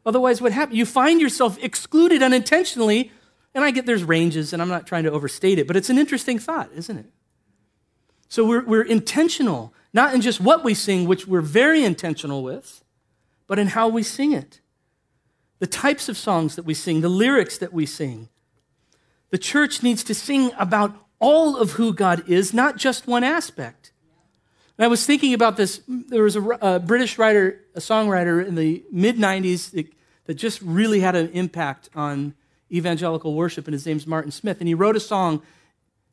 [0.05, 0.77] Otherwise, what happens?
[0.77, 3.11] You find yourself excluded unintentionally.
[3.53, 5.97] And I get there's ranges, and I'm not trying to overstate it, but it's an
[5.97, 7.07] interesting thought, isn't it?
[8.29, 12.83] So we're, we're intentional, not in just what we sing, which we're very intentional with,
[13.47, 14.59] but in how we sing it.
[15.59, 18.29] The types of songs that we sing, the lyrics that we sing.
[19.31, 23.91] The church needs to sing about all of who God is, not just one aspect.
[24.77, 25.81] And I was thinking about this.
[25.87, 29.87] There was a, a British writer, a songwriter in the mid 90s that,
[30.25, 32.35] that just really had an impact on
[32.71, 34.59] evangelical worship, and his name's Martin Smith.
[34.59, 35.41] And he wrote a song.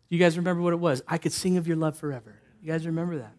[0.09, 1.03] You guys remember what it was?
[1.09, 2.37] I could sing of your love forever.
[2.63, 3.35] You guys remember that?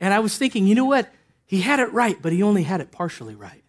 [0.00, 1.10] And I was thinking, you know what?
[1.44, 3.62] He had it right, but he only had it partially right.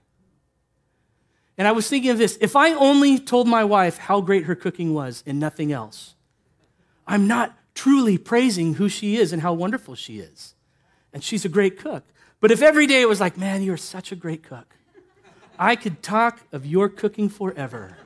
[1.57, 4.55] And I was thinking of this if I only told my wife how great her
[4.55, 6.15] cooking was and nothing else,
[7.11, 10.55] I'm not truly praising who she is and how wonderful she is
[11.13, 12.03] and she's a great cook.
[12.39, 14.75] But if every day it was like, man, you're such a great cook,
[15.59, 17.97] I could talk of your cooking forever.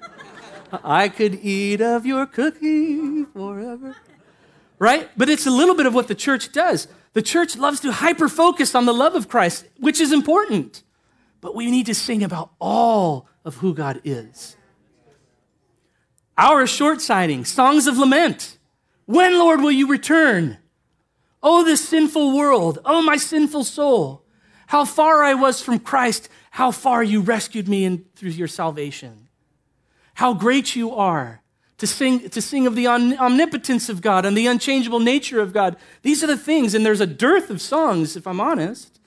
[0.84, 3.96] I could eat of your cooking forever.
[4.80, 5.10] Right?
[5.16, 6.88] But it's a little bit of what the church does.
[7.14, 10.82] The church loves to hyper focus on the love of Christ, which is important.
[11.40, 14.58] But we need to sing about all of who God is.
[16.38, 18.58] Our short sighting, songs of lament.
[19.06, 20.58] When, Lord, will you return?
[21.44, 22.80] Oh, this sinful world.
[22.86, 24.24] Oh, my sinful soul.
[24.68, 26.28] How far I was from Christ.
[26.52, 29.28] How far you rescued me in, through your salvation.
[30.16, 31.42] How great you are
[31.78, 35.76] to sing, to sing of the omnipotence of God and the unchangeable nature of God.
[36.02, 39.00] These are the things, and there's a dearth of songs, if I'm honest,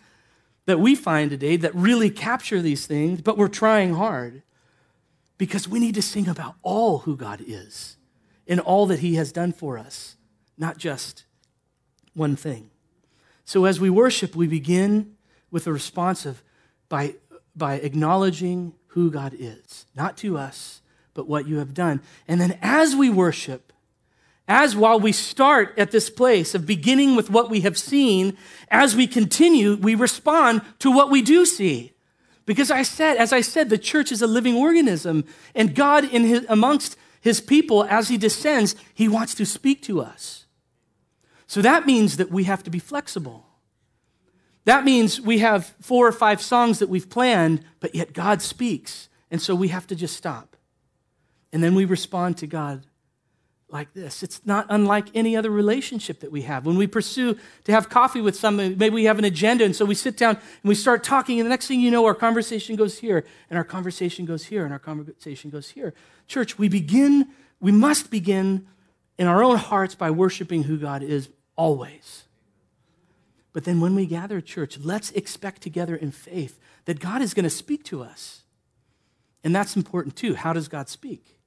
[0.66, 4.42] that we find today that really capture these things, but we're trying hard
[5.38, 7.97] because we need to sing about all who God is
[8.48, 10.16] and all that He has done for us,
[10.56, 11.24] not just
[12.14, 12.70] one thing.
[13.44, 15.14] So as we worship, we begin
[15.50, 16.42] with a response of
[16.88, 17.14] by,
[17.54, 20.80] by acknowledging who God is, not to us,
[21.14, 22.00] but what you have done.
[22.26, 23.72] And then as we worship,
[24.46, 28.36] as while we start at this place of beginning with what we have seen,
[28.70, 31.92] as we continue, we respond to what we do see.
[32.46, 35.24] Because I said, as I said, the church is a living organism,
[35.54, 40.00] and God in his, amongst his people, as he descends, he wants to speak to
[40.00, 40.46] us.
[41.46, 43.46] So that means that we have to be flexible.
[44.64, 49.08] That means we have four or five songs that we've planned, but yet God speaks.
[49.30, 50.56] And so we have to just stop.
[51.52, 52.86] And then we respond to God
[53.70, 54.22] like this.
[54.22, 56.64] It's not unlike any other relationship that we have.
[56.64, 59.84] When we pursue to have coffee with somebody, maybe we have an agenda, and so
[59.84, 62.76] we sit down and we start talking, and the next thing you know, our conversation
[62.76, 65.92] goes here, and our conversation goes here, and our conversation goes here.
[66.26, 67.28] Church, we begin,
[67.60, 68.66] we must begin
[69.18, 72.24] in our own hearts by worshiping who God is always.
[73.52, 77.44] But then when we gather church, let's expect together in faith that God is going
[77.44, 78.42] to speak to us.
[79.44, 80.34] And that's important too.
[80.34, 81.38] How does God speak?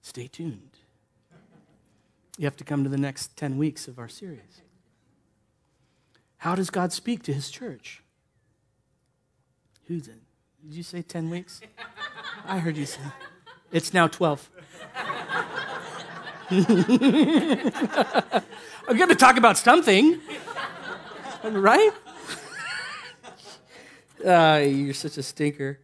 [0.00, 0.71] Stay tuned.
[2.38, 4.62] You have to come to the next 10 weeks of our series.
[6.38, 8.02] How does God speak to his church?
[9.86, 10.20] Who's it?
[10.64, 11.60] Did you say 10 weeks?
[12.46, 13.00] I heard you say.
[13.70, 14.50] It's now 12.
[18.88, 20.20] I'm going to talk about something,
[21.44, 21.90] right?
[24.24, 25.78] Uh, you're such a stinker.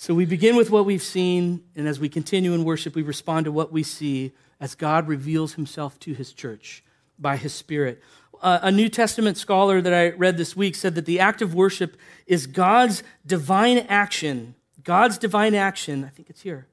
[0.00, 3.44] So we begin with what we've seen, and as we continue in worship, we respond
[3.44, 6.82] to what we see as God reveals himself to his church
[7.18, 8.02] by his Spirit.
[8.40, 11.54] Uh, a New Testament scholar that I read this week said that the act of
[11.54, 14.54] worship is God's divine action.
[14.82, 16.66] God's divine action, I think it's here.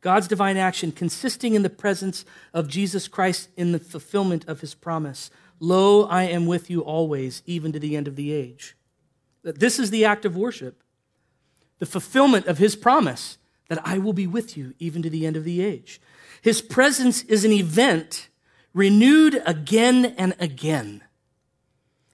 [0.00, 4.74] God's divine action consisting in the presence of Jesus Christ in the fulfillment of his
[4.74, 5.30] promise.
[5.60, 8.74] Lo, I am with you always, even to the end of the age.
[9.42, 10.82] This is the act of worship,
[11.84, 13.36] the fulfillment of his promise
[13.68, 16.00] that I will be with you even to the end of the age.
[16.40, 18.30] His presence is an event
[18.72, 21.02] renewed again and again.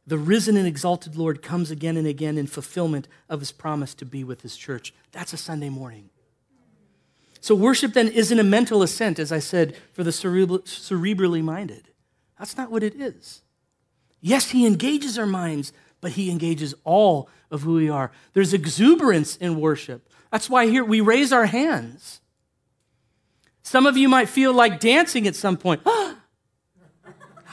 [0.09, 4.05] The risen and exalted Lord comes again and again in fulfillment of his promise to
[4.05, 4.93] be with his church.
[5.13, 6.11] That's a Sunday morning.
[7.41, 11.91] So, worship then isn't a mental assent, as I said, for the cerebrally minded.
[12.41, 13.43] That's not what it is.
[14.21, 18.11] Yes, he engages our minds, but he engages all of who we are.
[18.33, 20.09] There's exuberance in worship.
[20.31, 22.21] That's why here we raise our hands.
[23.63, 25.83] Some of you might feel like dancing at some point.
[25.85, 26.17] How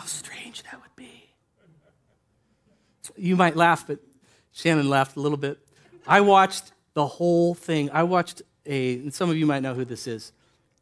[0.05, 1.29] strange that would be.
[3.15, 3.99] You might laugh, but
[4.51, 5.59] Shannon laughed a little bit.
[6.07, 7.91] I watched the whole thing.
[7.91, 10.31] I watched a, and some of you might know who this is.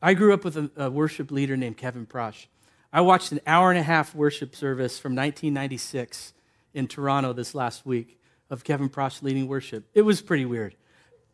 [0.01, 2.45] I grew up with a, a worship leader named Kevin Prosch.
[2.93, 6.34] I watched an hour and a half worship service from 1996
[6.76, 8.19] in Toronto this last week
[8.49, 9.86] of Kevin Prosch leading worship.
[9.93, 10.76] It was pretty weird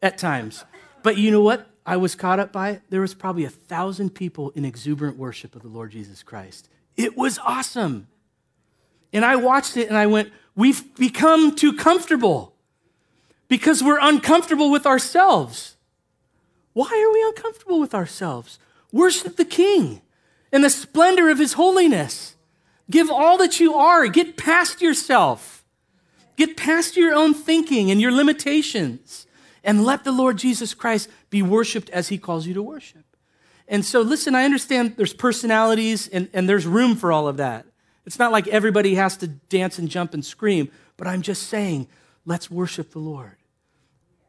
[0.02, 0.64] at times.
[1.04, 1.68] But you know what?
[1.86, 2.84] I was caught up by it.
[2.90, 6.70] There was probably a thousand people in exuberant worship of the Lord Jesus Christ.
[6.96, 8.08] It was awesome.
[9.12, 12.54] And I watched it and I went, We've become too comfortable
[13.48, 15.78] because we're uncomfortable with ourselves.
[16.74, 18.60] Why are we uncomfortable with ourselves?
[18.92, 20.02] Worship the King
[20.52, 22.36] in the splendor of His holiness.
[22.92, 24.06] Give all that you are.
[24.08, 25.66] Get past yourself.
[26.38, 29.26] Get past your own thinking and your limitations.
[29.64, 33.06] And let the Lord Jesus Christ be worshiped as He calls you to worship.
[33.68, 37.66] And so, listen, I understand there's personalities and, and there's room for all of that.
[38.06, 41.88] It's not like everybody has to dance and jump and scream, but I'm just saying,
[42.26, 43.38] let's worship the Lord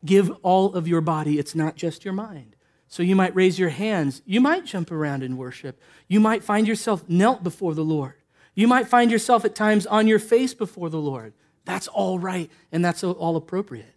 [0.05, 2.57] give all of your body, it's not just your mind.
[2.89, 4.21] So you might raise your hands.
[4.27, 5.81] You might jump around in worship.
[6.09, 8.15] You might find yourself knelt before the Lord.
[8.55, 11.33] You might find yourself at times on your face before the Lord.
[11.65, 13.95] That's all right and that's all appropriate.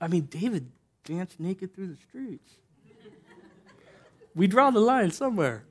[0.00, 0.70] I mean, David
[1.04, 2.52] danced naked through the streets.
[4.34, 5.64] We draw the line somewhere.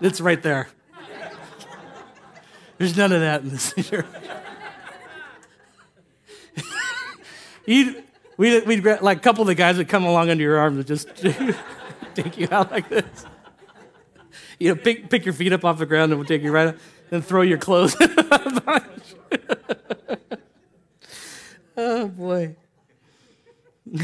[0.00, 0.68] It's right there.
[2.76, 4.06] There's none of that in this church.
[8.38, 10.86] We'd, we'd like a couple of the guys would come along under your arm and
[10.86, 11.06] just
[12.14, 13.26] take you out like this.
[14.58, 16.68] You know, pick, pick your feet up off the ground and we'll take you right
[16.68, 16.76] up
[17.12, 17.94] and throw your clothes
[21.76, 22.56] oh, boy.
[23.94, 23.98] I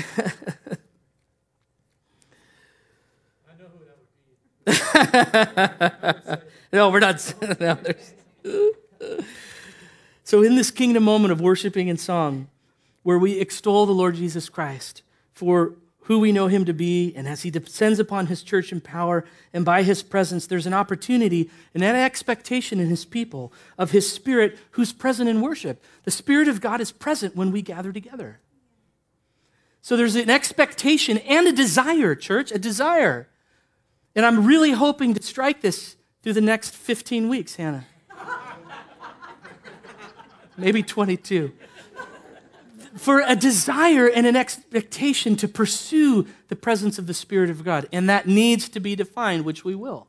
[3.59, 3.97] know who that
[6.29, 6.47] would be.
[6.73, 7.35] No, we're not.
[7.61, 7.77] No,
[10.25, 12.49] so, in this kingdom moment of worshiping and song,
[13.03, 15.03] where we extol the Lord Jesus Christ
[15.33, 15.73] for
[16.09, 19.27] who we know him to be, and as he descends upon his church in power
[19.53, 24.11] and by his presence, there's an opportunity and an expectation in his people of his
[24.11, 25.85] spirit who's present in worship.
[26.05, 28.41] The Spirit of God is present when we gather together.
[29.83, 33.29] So there's an expectation and a desire, church, a desire.
[34.17, 37.85] And I'm really hoping to strike this through the next 15 weeks, Hannah.
[40.57, 41.53] Maybe 22
[42.99, 47.89] for a desire and an expectation to pursue the presence of the Spirit of God.
[47.93, 50.09] And that needs to be defined, which we will.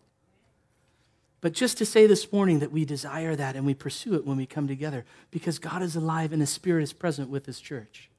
[1.42, 4.38] But just to say this morning that we desire that and we pursue it when
[4.38, 8.10] we come together because God is alive and His Spirit is present with His church.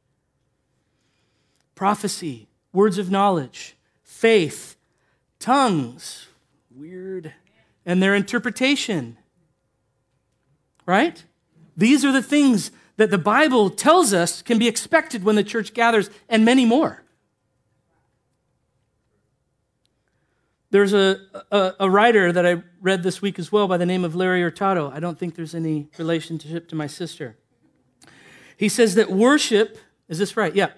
[1.74, 4.76] Prophecy, words of knowledge, faith,
[5.38, 6.28] tongues,
[6.74, 7.34] weird,
[7.84, 9.18] and their interpretation.
[10.86, 11.22] Right?
[11.76, 15.72] These are the things that the Bible tells us can be expected when the church
[15.72, 17.02] gathers, and many more.
[20.70, 21.18] There's a,
[21.50, 24.42] a, a, writer that I read this week as well by the name of Larry
[24.42, 24.90] Hurtado.
[24.90, 27.38] I don't think there's any relationship to my sister.
[28.58, 29.78] He says that worship,
[30.10, 30.54] is this right?
[30.54, 30.72] Yeah.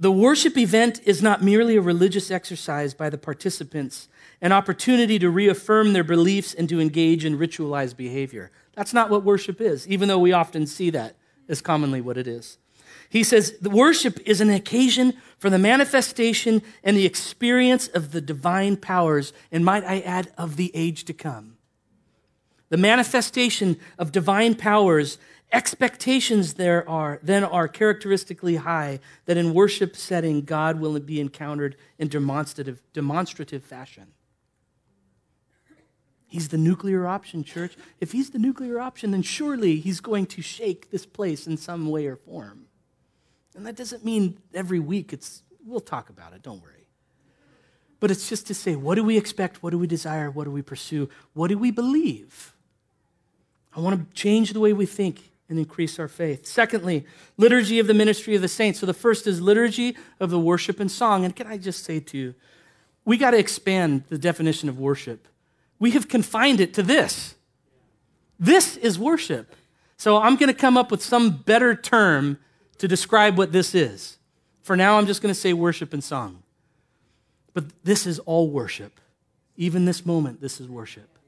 [0.00, 4.08] The worship event is not merely a religious exercise by the participants,
[4.40, 8.50] an opportunity to reaffirm their beliefs and to engage in ritualized behavior.
[8.74, 11.14] That's not what worship is, even though we often see that
[11.48, 12.58] is commonly what it is.
[13.08, 18.20] He says the worship is an occasion for the manifestation and the experience of the
[18.20, 21.58] divine powers, and might I add, of the age to come.
[22.70, 25.18] The manifestation of divine powers,
[25.52, 31.76] expectations there are then are characteristically high that in worship setting God will be encountered
[31.98, 34.06] in demonstrative, demonstrative fashion.
[36.32, 37.76] He's the nuclear option, church.
[38.00, 41.90] If he's the nuclear option, then surely he's going to shake this place in some
[41.90, 42.68] way or form.
[43.54, 46.86] And that doesn't mean every week it's, we'll talk about it, don't worry.
[48.00, 49.62] But it's just to say, what do we expect?
[49.62, 50.30] What do we desire?
[50.30, 51.10] What do we pursue?
[51.34, 52.54] What do we believe?
[53.76, 56.46] I want to change the way we think and increase our faith.
[56.46, 57.04] Secondly,
[57.36, 58.80] liturgy of the ministry of the saints.
[58.80, 61.26] So the first is liturgy of the worship and song.
[61.26, 62.34] And can I just say to you,
[63.04, 65.28] we got to expand the definition of worship.
[65.82, 67.34] We have confined it to this.
[68.38, 69.56] This is worship.
[69.96, 72.38] So I'm going to come up with some better term
[72.78, 74.16] to describe what this is.
[74.62, 76.44] For now, I'm just going to say worship and song.
[77.52, 79.00] But this is all worship.
[79.56, 81.18] Even this moment, this is worship.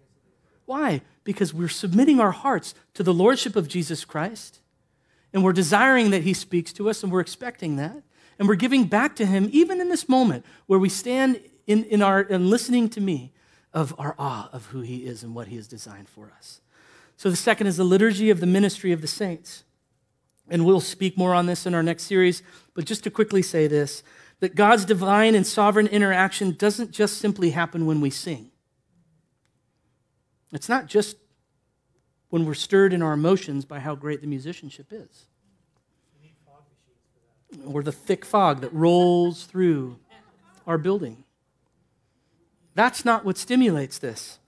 [0.67, 1.03] Why?
[1.25, 4.61] Because we're submitting our hearts to the Lordship of Jesus Christ,
[5.33, 8.05] and we're desiring that He speaks to us, and we're expecting that.
[8.39, 12.03] And we're giving back to Him, even in this moment where we stand in, in
[12.03, 13.33] our and listening to me
[13.75, 16.61] of our awe of who He is and what He has designed for us.
[17.17, 19.65] So the second is the liturgy of the ministry of the saints.
[20.49, 22.43] And we'll speak more on this in our next series,
[22.75, 24.03] but just to quickly say this
[24.41, 28.51] that God's divine and sovereign interaction doesn't just simply happen when we sing.
[30.53, 31.17] It's not just
[32.29, 35.27] when we're stirred in our emotions by how great the musicianship is,
[37.65, 39.97] or the thick fog that rolls through
[40.67, 41.24] our building.
[42.75, 44.39] That's not what stimulates this.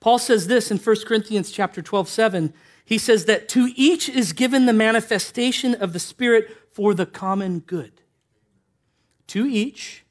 [0.00, 2.54] Paul says this in 1 Corinthians chapter 12, 7.
[2.84, 7.60] He says that to each is given the manifestation of the Spirit for the common
[7.60, 7.92] good
[9.28, 10.04] to each.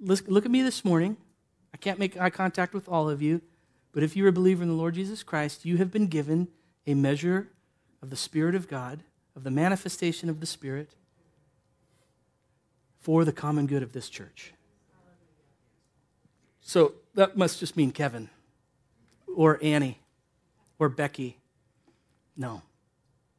[0.00, 1.16] Look at me this morning.
[1.72, 3.42] I can't make eye contact with all of you,
[3.92, 6.48] but if you're a believer in the Lord Jesus Christ, you have been given
[6.86, 7.48] a measure
[8.00, 9.02] of the Spirit of God,
[9.34, 10.90] of the manifestation of the Spirit
[13.00, 14.54] for the common good of this church.
[16.66, 18.30] So that must just mean Kevin
[19.36, 20.00] or Annie
[20.78, 21.36] or Becky.
[22.36, 22.62] No,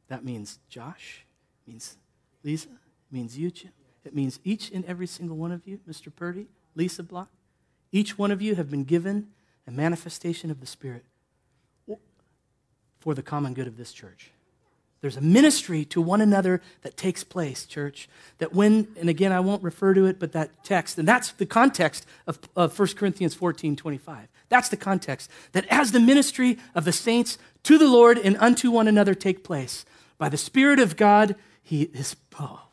[0.08, 1.26] that means Josh,
[1.66, 1.96] means
[2.44, 2.68] Lisa,
[3.10, 3.72] means you, Jim.
[4.04, 6.14] It means each and every single one of you, Mr.
[6.14, 6.46] Purdy,
[6.76, 7.28] Lisa Block,
[7.90, 9.26] each one of you have been given
[9.66, 11.04] a manifestation of the Spirit
[13.00, 14.30] for the common good of this church.
[15.00, 18.08] There's a ministry to one another that takes place, church.
[18.38, 21.46] That when, and again, I won't refer to it, but that text, and that's the
[21.46, 24.28] context of, of 1 Corinthians 14 25.
[24.48, 25.30] That's the context.
[25.52, 29.44] That as the ministry of the saints to the Lord and unto one another take
[29.44, 29.84] place,
[30.18, 32.66] by the Spirit of God, He is, oh,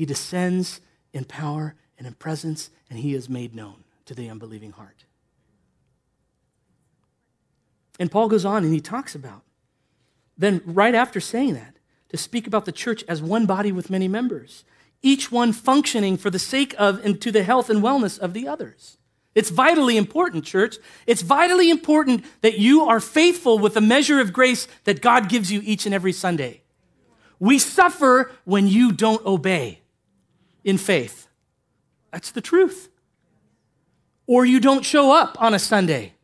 [0.00, 0.80] he descends
[1.12, 5.04] in power and in presence, and he is made known to the unbelieving heart.
[7.98, 9.42] And Paul goes on and he talks about,
[10.40, 11.76] then right after saying that,
[12.08, 14.64] to speak about the church as one body with many members,
[15.02, 18.48] each one functioning for the sake of and to the health and wellness of the
[18.48, 18.96] others.
[19.34, 20.78] It's vitally important, church.
[21.06, 25.52] It's vitally important that you are faithful with the measure of grace that God gives
[25.52, 26.62] you each and every Sunday.
[27.38, 29.80] We suffer when you don't obey
[30.64, 31.28] in faith.
[32.12, 32.88] That's the truth.
[34.26, 36.14] Or you don't show up on a Sunday.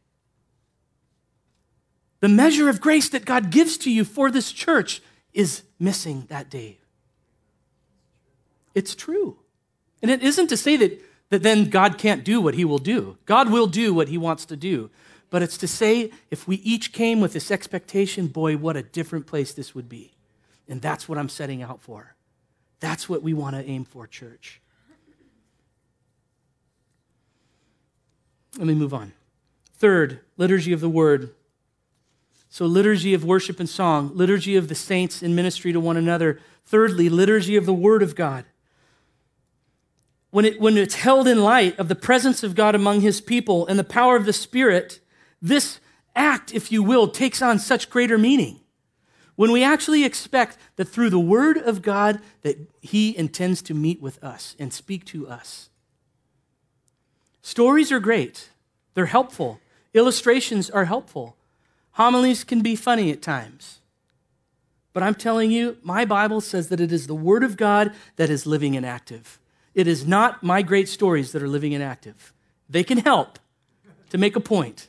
[2.27, 5.01] The measure of grace that God gives to you for this church
[5.33, 6.81] is missing that day.
[8.74, 9.39] It's true.
[10.03, 11.01] And it isn't to say that,
[11.31, 13.16] that then God can't do what he will do.
[13.27, 14.91] God will do what he wants to do.
[15.31, 19.29] But it's to say if we each came with this expectation, boy, what a different
[19.29, 20.16] place this would be.
[20.66, 22.16] And that's what I'm setting out for.
[22.81, 24.61] That's what we want to aim for, church.
[28.59, 29.12] Let me move on.
[29.74, 31.36] Third, liturgy of the word.
[32.57, 36.41] So, liturgy of worship and song, liturgy of the saints in ministry to one another.
[36.65, 38.47] Thirdly, liturgy of the word of God.
[40.31, 43.67] When, it, when it's held in light of the presence of God among his people
[43.67, 45.01] and the power of the Spirit,
[45.43, 45.81] this
[46.15, 48.61] act, if you will, takes on such greater meaning
[49.35, 54.01] when we actually expect that through the word of God that he intends to meet
[54.01, 55.69] with us and speak to us.
[57.43, 58.49] Stories are great.
[58.95, 59.61] They're helpful.
[59.93, 61.37] Illustrations are helpful.
[61.97, 63.78] Homilies can be funny at times.
[64.92, 68.28] But I'm telling you, my Bible says that it is the Word of God that
[68.28, 69.38] is living and active.
[69.74, 72.34] It is not my great stories that are living and active.
[72.68, 73.38] They can help
[74.11, 74.88] to make a point,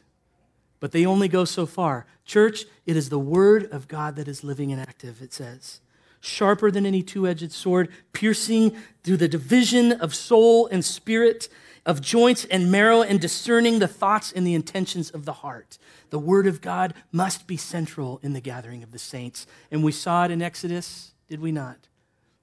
[0.82, 2.06] but they only go so far.
[2.26, 5.80] Church, it is the word of God that is living and active, it says.
[6.20, 11.48] Sharper than any two edged sword, piercing through the division of soul and spirit,
[11.88, 15.80] of joints and marrow, and discerning the thoughts and the intentions of the heart.
[16.10, 19.48] The word of God must be central in the gathering of the saints.
[19.72, 21.88] And we saw it in Exodus, did we not?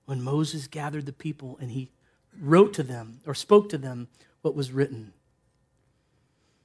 [0.07, 1.91] When Moses gathered the people and he
[2.41, 4.09] wrote to them or spoke to them
[4.41, 5.13] what was written.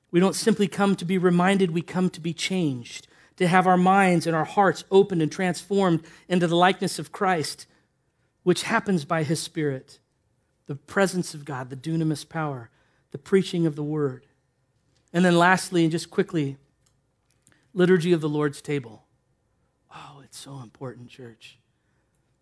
[0.10, 3.78] We don't simply come to be reminded, we come to be changed, to have our
[3.78, 7.68] minds and our hearts opened and transformed into the likeness of Christ,
[8.44, 10.00] which happens by His Spirit,
[10.70, 12.70] the presence of God, the dunamis power,
[13.10, 14.28] the preaching of the Word.
[15.12, 16.58] And then, lastly, and just quickly,
[17.74, 19.04] liturgy of the Lord's table.
[19.92, 21.58] Oh, it's so important, church.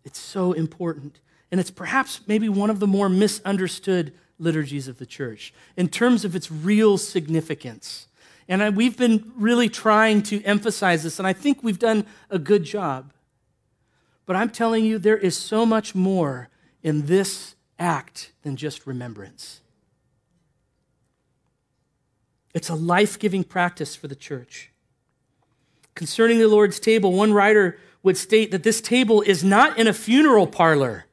[0.04, 1.20] It's so important.
[1.50, 6.26] And it's perhaps maybe one of the more misunderstood liturgies of the church in terms
[6.26, 8.08] of its real significance.
[8.46, 12.38] And I, we've been really trying to emphasize this, and I think we've done a
[12.38, 13.14] good job.
[14.26, 16.50] But I'm telling you, there is so much more
[16.82, 19.60] in this act than just remembrance.
[22.54, 24.70] It's a life giving practice for the church.
[25.94, 29.92] Concerning the Lord's table, one writer would state that this table is not in a
[29.92, 31.06] funeral parlor.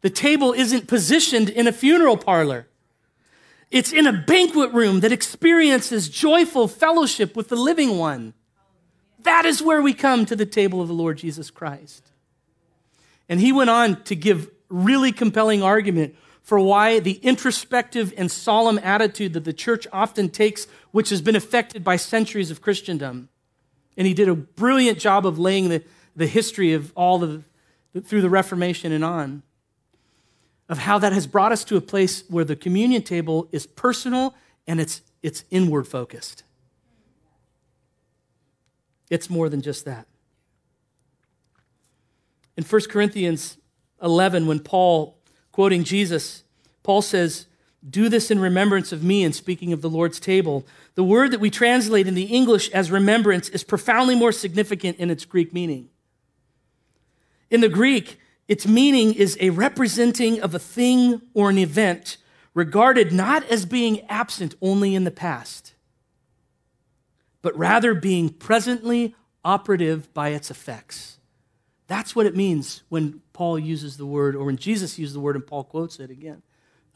[0.00, 2.66] The table isn't positioned in a funeral parlor.
[3.70, 8.34] It's in a banquet room that experiences joyful fellowship with the living one.
[9.22, 12.10] That is where we come to the table of the Lord Jesus Christ.
[13.28, 18.80] And he went on to give really compelling argument for why the introspective and solemn
[18.82, 23.28] attitude that the church often takes, which has been affected by centuries of Christendom.
[23.96, 25.84] And he did a brilliant job of laying the,
[26.16, 27.42] the history of all the,
[28.02, 29.42] through the Reformation and on
[30.68, 34.34] of how that has brought us to a place where the communion table is personal
[34.66, 36.44] and it's, it's inward focused.
[39.10, 40.06] It's more than just that.
[42.56, 43.58] In 1 Corinthians
[44.02, 45.16] 11, when Paul,
[45.52, 46.42] quoting Jesus,
[46.82, 47.46] Paul says,
[47.88, 50.66] Do this in remembrance of me, and speaking of the Lord's table.
[50.94, 55.10] The word that we translate in the English as remembrance is profoundly more significant in
[55.10, 55.88] its Greek meaning.
[57.50, 62.16] In the Greek, its meaning is a representing of a thing or an event
[62.54, 65.74] regarded not as being absent only in the past,
[67.40, 71.18] but rather being presently operative by its effects.
[71.92, 75.36] That's what it means when Paul uses the word, or when Jesus used the word
[75.36, 76.40] and Paul quotes it again,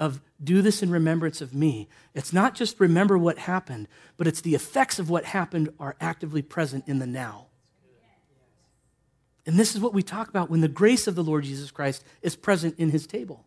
[0.01, 1.87] of do this in remembrance of me.
[2.15, 6.41] It's not just remember what happened, but it's the effects of what happened are actively
[6.41, 7.49] present in the now.
[9.45, 12.03] And this is what we talk about when the grace of the Lord Jesus Christ
[12.23, 13.45] is present in his table.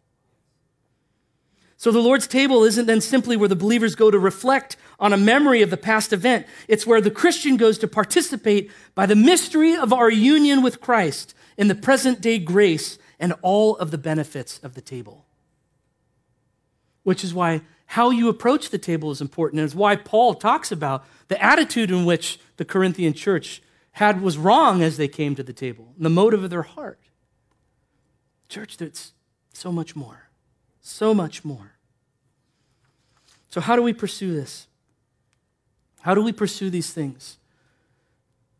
[1.77, 5.17] So the Lord's table isn't then simply where the believers go to reflect on a
[5.17, 6.45] memory of the past event.
[6.67, 11.33] It's where the Christian goes to participate by the mystery of our union with Christ
[11.59, 15.25] in the present day grace and all of the benefits of the table.
[17.03, 20.71] Which is why how you approach the table is important, and it's why Paul talks
[20.71, 23.61] about the attitude in which the Corinthian church
[23.93, 26.99] had was wrong as they came to the table, the motive of their heart.
[28.47, 29.11] Church, there's
[29.51, 30.29] so much more.
[30.81, 31.73] So much more.
[33.49, 34.67] So, how do we pursue this?
[36.01, 37.37] How do we pursue these things?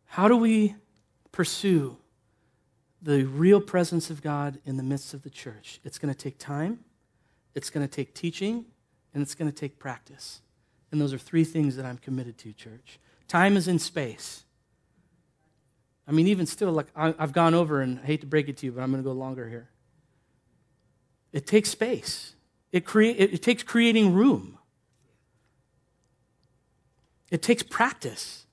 [0.04, 0.74] How do we
[1.32, 1.96] pursue
[3.02, 5.80] the real presence of God in the midst of the church?
[5.84, 6.80] It's going to take time,
[7.54, 8.66] it's going to take teaching,
[9.14, 10.42] and it's going to take practice.
[10.92, 12.98] And those are three things that I'm committed to, church.
[13.28, 14.44] Time is in space.
[16.08, 18.66] I mean, even still, like I've gone over, and I hate to break it to
[18.66, 19.68] you, but I'm going to go longer here.
[21.32, 22.34] It takes space.
[22.72, 24.58] It, create, it takes creating room.
[27.30, 28.46] It takes practice.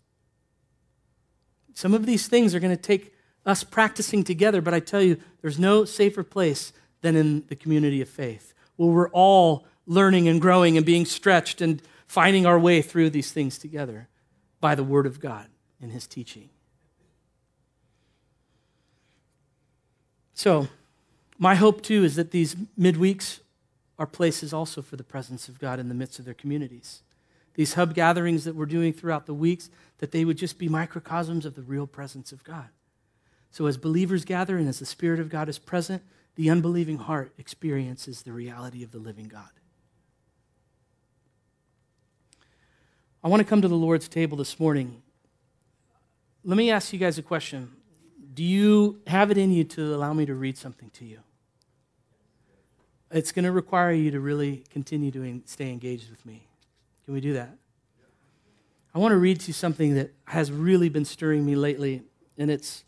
[1.74, 3.14] Some of these things are going to take
[3.48, 8.02] us practicing together, but I tell you, there's no safer place than in the community
[8.02, 12.82] of faith, where we're all learning and growing and being stretched and finding our way
[12.82, 14.10] through these things together
[14.60, 15.48] by the Word of God
[15.82, 16.50] and His teaching.
[20.34, 20.68] So,
[21.40, 23.40] my hope too is that these midweeks
[23.98, 27.02] are places also for the presence of God in the midst of their communities.
[27.54, 29.70] These hub gatherings that we're doing throughout the weeks,
[30.00, 32.68] that they would just be microcosms of the real presence of God.
[33.52, 36.04] So, as believers gather and as the Spirit of God is present,
[36.36, 39.50] the unbelieving heart experiences the reality of the living God.
[43.24, 45.02] I want to come to the Lord's table this morning.
[46.44, 47.72] Let me ask you guys a question.
[48.34, 51.20] Do you have it in you to allow me to read something to you?
[53.10, 56.48] It's going to require you to really continue to stay engaged with me.
[57.06, 57.58] Can we do that?
[58.94, 62.04] I want to read to you something that has really been stirring me lately,
[62.38, 62.84] and it's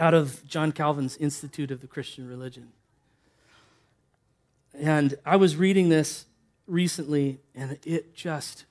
[0.00, 2.72] out of John Calvin's Institute of the Christian Religion.
[4.72, 6.24] And I was reading this
[6.66, 8.64] recently, and it just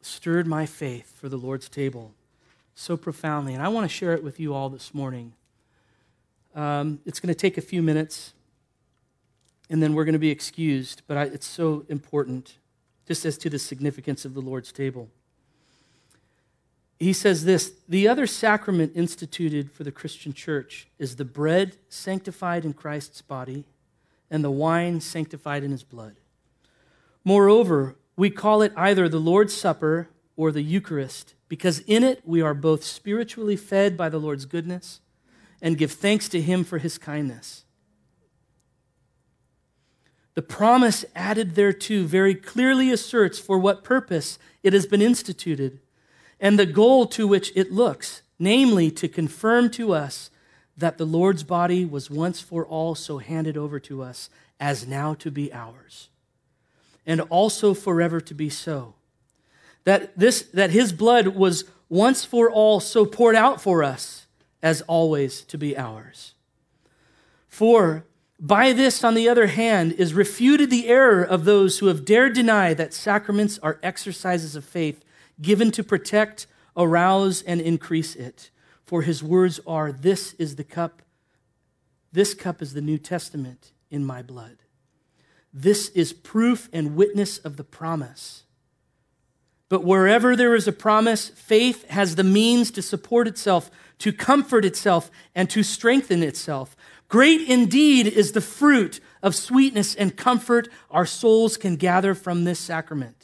[0.00, 2.14] stirred my faith for the Lord's table
[2.74, 3.52] so profoundly.
[3.52, 5.34] And I want to share it with you all this morning.
[6.54, 8.32] Um, it's going to take a few minutes,
[9.68, 12.54] and then we're going to be excused, but I, it's so important.
[13.06, 15.08] just as to the significance of the Lord's table.
[17.04, 22.64] He says this The other sacrament instituted for the Christian church is the bread sanctified
[22.64, 23.66] in Christ's body
[24.30, 26.16] and the wine sanctified in his blood.
[27.22, 32.40] Moreover, we call it either the Lord's Supper or the Eucharist, because in it we
[32.40, 35.00] are both spiritually fed by the Lord's goodness
[35.60, 37.66] and give thanks to him for his kindness.
[40.32, 45.80] The promise added thereto very clearly asserts for what purpose it has been instituted
[46.44, 50.30] and the goal to which it looks, namely to confirm to us
[50.76, 54.28] that the Lord's body was once for all so handed over to us
[54.60, 56.10] as now to be ours,
[57.06, 58.92] and also forever to be so.
[59.84, 64.26] That, this, that his blood was once for all so poured out for us
[64.62, 66.34] as always to be ours.
[67.48, 68.04] For
[68.38, 72.34] by this, on the other hand, is refuted the error of those who have dared
[72.34, 75.03] deny that sacraments are exercises of faith
[75.40, 78.50] given to protect, arouse, and increase it.
[78.84, 81.02] For his words are, This is the cup,
[82.12, 84.58] this cup is the New Testament in my blood.
[85.52, 88.44] This is proof and witness of the promise.
[89.68, 94.64] But wherever there is a promise, faith has the means to support itself, to comfort
[94.64, 96.76] itself, and to strengthen itself.
[97.08, 102.58] Great indeed is the fruit of sweetness and comfort our souls can gather from this
[102.58, 103.23] sacrament.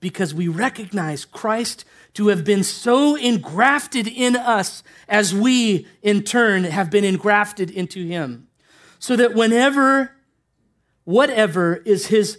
[0.00, 1.84] Because we recognize Christ
[2.14, 8.04] to have been so engrafted in us as we, in turn, have been engrafted into
[8.06, 8.48] him.
[8.98, 10.12] So that whenever,
[11.04, 12.38] whatever is his,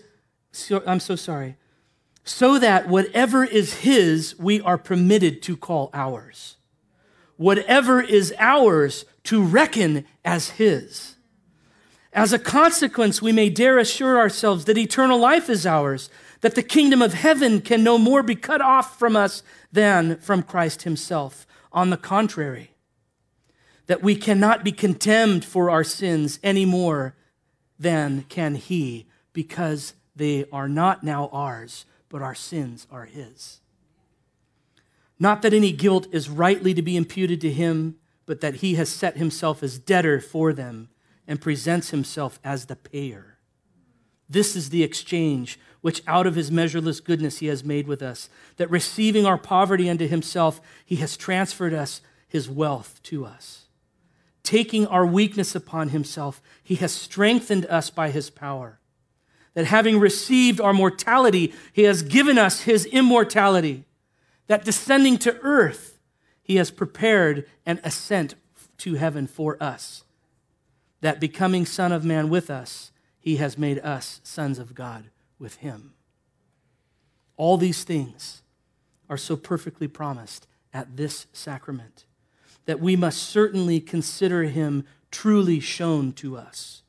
[0.86, 1.58] I'm so sorry,
[2.24, 6.58] so that whatever is his, we are permitted to call ours.
[7.38, 11.16] Whatever is ours, to reckon as his.
[12.12, 16.10] As a consequence, we may dare assure ourselves that eternal life is ours,
[16.42, 20.44] that the kingdom of heaven can no more be cut off from us than from
[20.44, 21.46] Christ himself.
[21.72, 22.72] On the contrary,
[23.88, 27.16] that we cannot be condemned for our sins any more
[27.78, 33.60] than can he, because they are not now ours, but our sins are his.
[35.20, 38.90] Not that any guilt is rightly to be imputed to him but that he has
[38.90, 40.88] set himself as debtor for them
[41.28, 43.40] and presents himself as the payer.
[44.30, 48.30] This is the exchange which out of his measureless goodness he has made with us,
[48.58, 53.66] that receiving our poverty unto himself, he has transferred us his wealth to us.
[54.44, 58.80] Taking our weakness upon himself, he has strengthened us by his power.
[59.54, 63.86] That having received our mortality, he has given us his immortality.
[64.48, 66.00] That descending to earth,
[66.42, 68.36] he has prepared an ascent
[68.80, 70.04] to heaven for us.
[71.02, 75.10] That becoming Son of Man with us, he has made us sons of God
[75.40, 75.94] with him.
[77.38, 78.42] All these things
[79.10, 82.06] are so perfectly promised at this sacrament
[82.66, 86.84] that we must certainly consider him truly shown to us,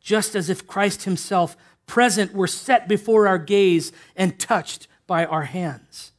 [0.00, 5.42] just as if Christ himself present were set before our gaze and touched by our
[5.42, 6.12] hands.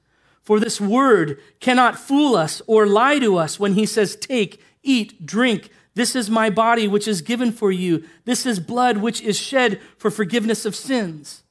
[0.43, 5.25] For this word cannot fool us or lie to us when he says, Take, eat,
[5.25, 5.69] drink.
[5.95, 8.03] This is my body, which is given for you.
[8.25, 11.43] This is blood, which is shed for forgiveness of sins.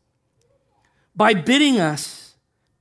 [1.17, 2.35] By bidding us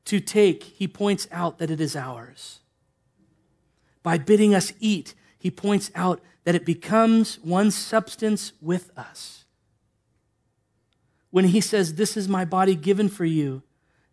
[0.05, 2.59] to take, he points out that it is ours.
[4.01, 9.45] By bidding us eat, he points out that it becomes one substance with us.
[11.31, 13.63] When he says, This is my body given for you,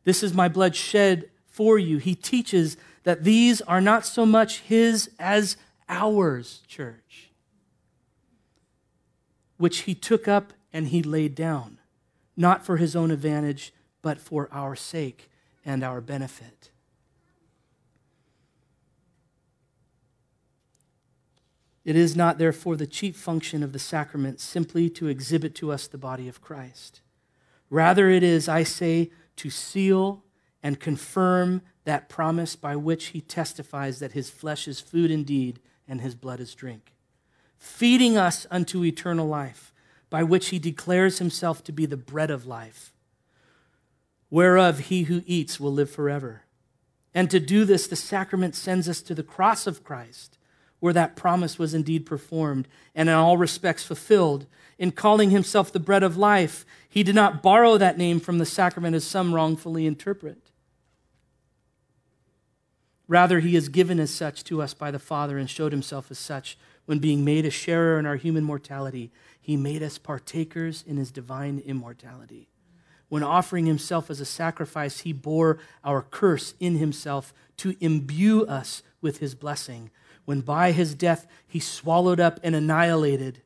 [0.05, 1.99] this is my blood shed for you.
[1.99, 5.57] He teaches that these are not so much his as
[5.89, 7.31] ours, church,
[9.57, 11.79] which he took up and he laid down,
[12.37, 15.31] not for his own advantage, but for our sake
[15.65, 16.71] and our benefit.
[21.85, 25.87] It is not, therefore, the chief function of the sacrament simply to exhibit to us
[25.87, 27.01] the body of Christ.
[27.71, 30.25] Rather, it is, I say, to seal
[30.63, 36.01] and confirm that promise by which he testifies that his flesh is food indeed and
[36.01, 36.95] his blood is drink,
[37.57, 39.73] feeding us unto eternal life,
[40.11, 42.93] by which he declares himself to be the bread of life,
[44.31, 46.43] whereof he who eats will live forever.
[47.15, 50.39] And to do this, the sacrament sends us to the cross of Christ,
[50.79, 54.47] where that promise was indeed performed and in all respects fulfilled.
[54.79, 58.47] In calling himself the bread of life, he did not borrow that name from the
[58.47, 60.51] sacrament as some wrongfully interpret.
[63.09, 66.19] Rather, he is given as such to us by the Father and showed himself as
[66.19, 66.57] such
[66.87, 69.11] when being made a sharer in our human mortality.
[69.41, 72.49] He made us partakers in his divine immortality.
[73.11, 78.83] When offering himself as a sacrifice, he bore our curse in himself to imbue us
[79.03, 79.91] with his blessing.
[80.25, 83.43] When by his death he swallowed up and annihilated,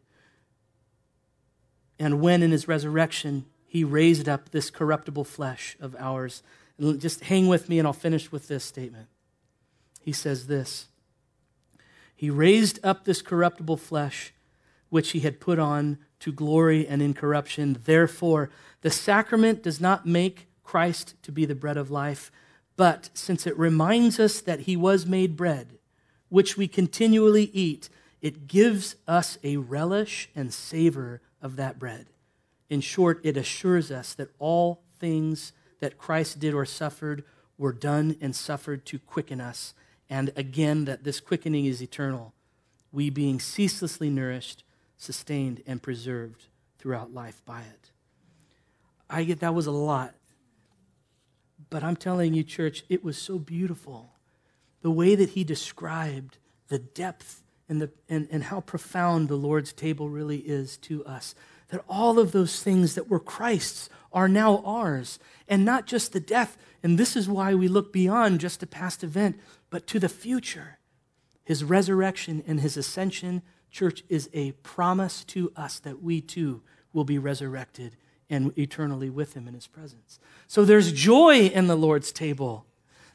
[1.99, 6.43] and when in his resurrection he raised up this corruptible flesh of ours.
[6.99, 9.09] Just hang with me, and I'll finish with this statement.
[10.01, 10.89] He says this
[12.15, 14.35] He raised up this corruptible flesh,
[14.91, 17.77] which he had put on to glory and incorruption.
[17.85, 18.49] Therefore,
[18.81, 22.33] the sacrament does not make Christ to be the bread of life,
[22.77, 25.79] but since it reminds us that he was made bread,
[26.31, 27.91] which we continually eat,
[28.23, 32.07] it gives us a relish and savor of that bread.
[32.71, 37.23] In short, it assures us that all things that Christ did or suffered
[37.59, 39.75] were done and suffered to quicken us,
[40.09, 42.33] and again, that this quickening is eternal,
[42.91, 44.64] we being ceaselessly nourished,
[44.97, 46.47] sustained, and preserved
[46.79, 47.91] throughout life by it.
[49.09, 50.15] I get that was a lot.
[51.71, 54.13] But I'm telling you, church, it was so beautiful.
[54.83, 56.39] The way that he described
[56.69, 61.35] the depth and, the, and, and how profound the Lord's table really is to us.
[61.69, 65.19] That all of those things that were Christ's are now ours,
[65.49, 66.57] and not just the death.
[66.83, 69.41] And this is why we look beyond just a past event,
[69.71, 70.79] but to the future.
[71.45, 73.43] His resurrection and his ascension,
[73.75, 76.63] church, is a promise to us that we too
[76.93, 77.97] will be resurrected
[78.31, 80.19] and eternally with him in his presence.
[80.47, 82.65] So there's joy in the Lord's table.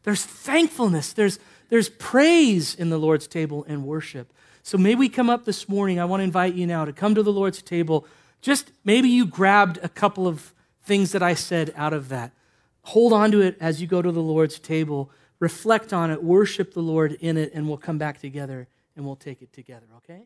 [0.04, 1.14] There's thankfulness.
[1.14, 1.40] There's,
[1.70, 4.34] there's praise in the Lord's table and worship.
[4.62, 6.00] So may we come up this morning.
[6.00, 8.06] I want to invite you now to come to the Lord's table.
[8.42, 10.54] Just maybe you grabbed a couple of
[10.84, 12.34] things that I said out of that.
[12.84, 15.10] Hold on to it as you go to the Lord's table.
[15.40, 19.16] Reflect on it, worship the Lord in it, and we'll come back together and we'll
[19.16, 20.24] take it together, okay?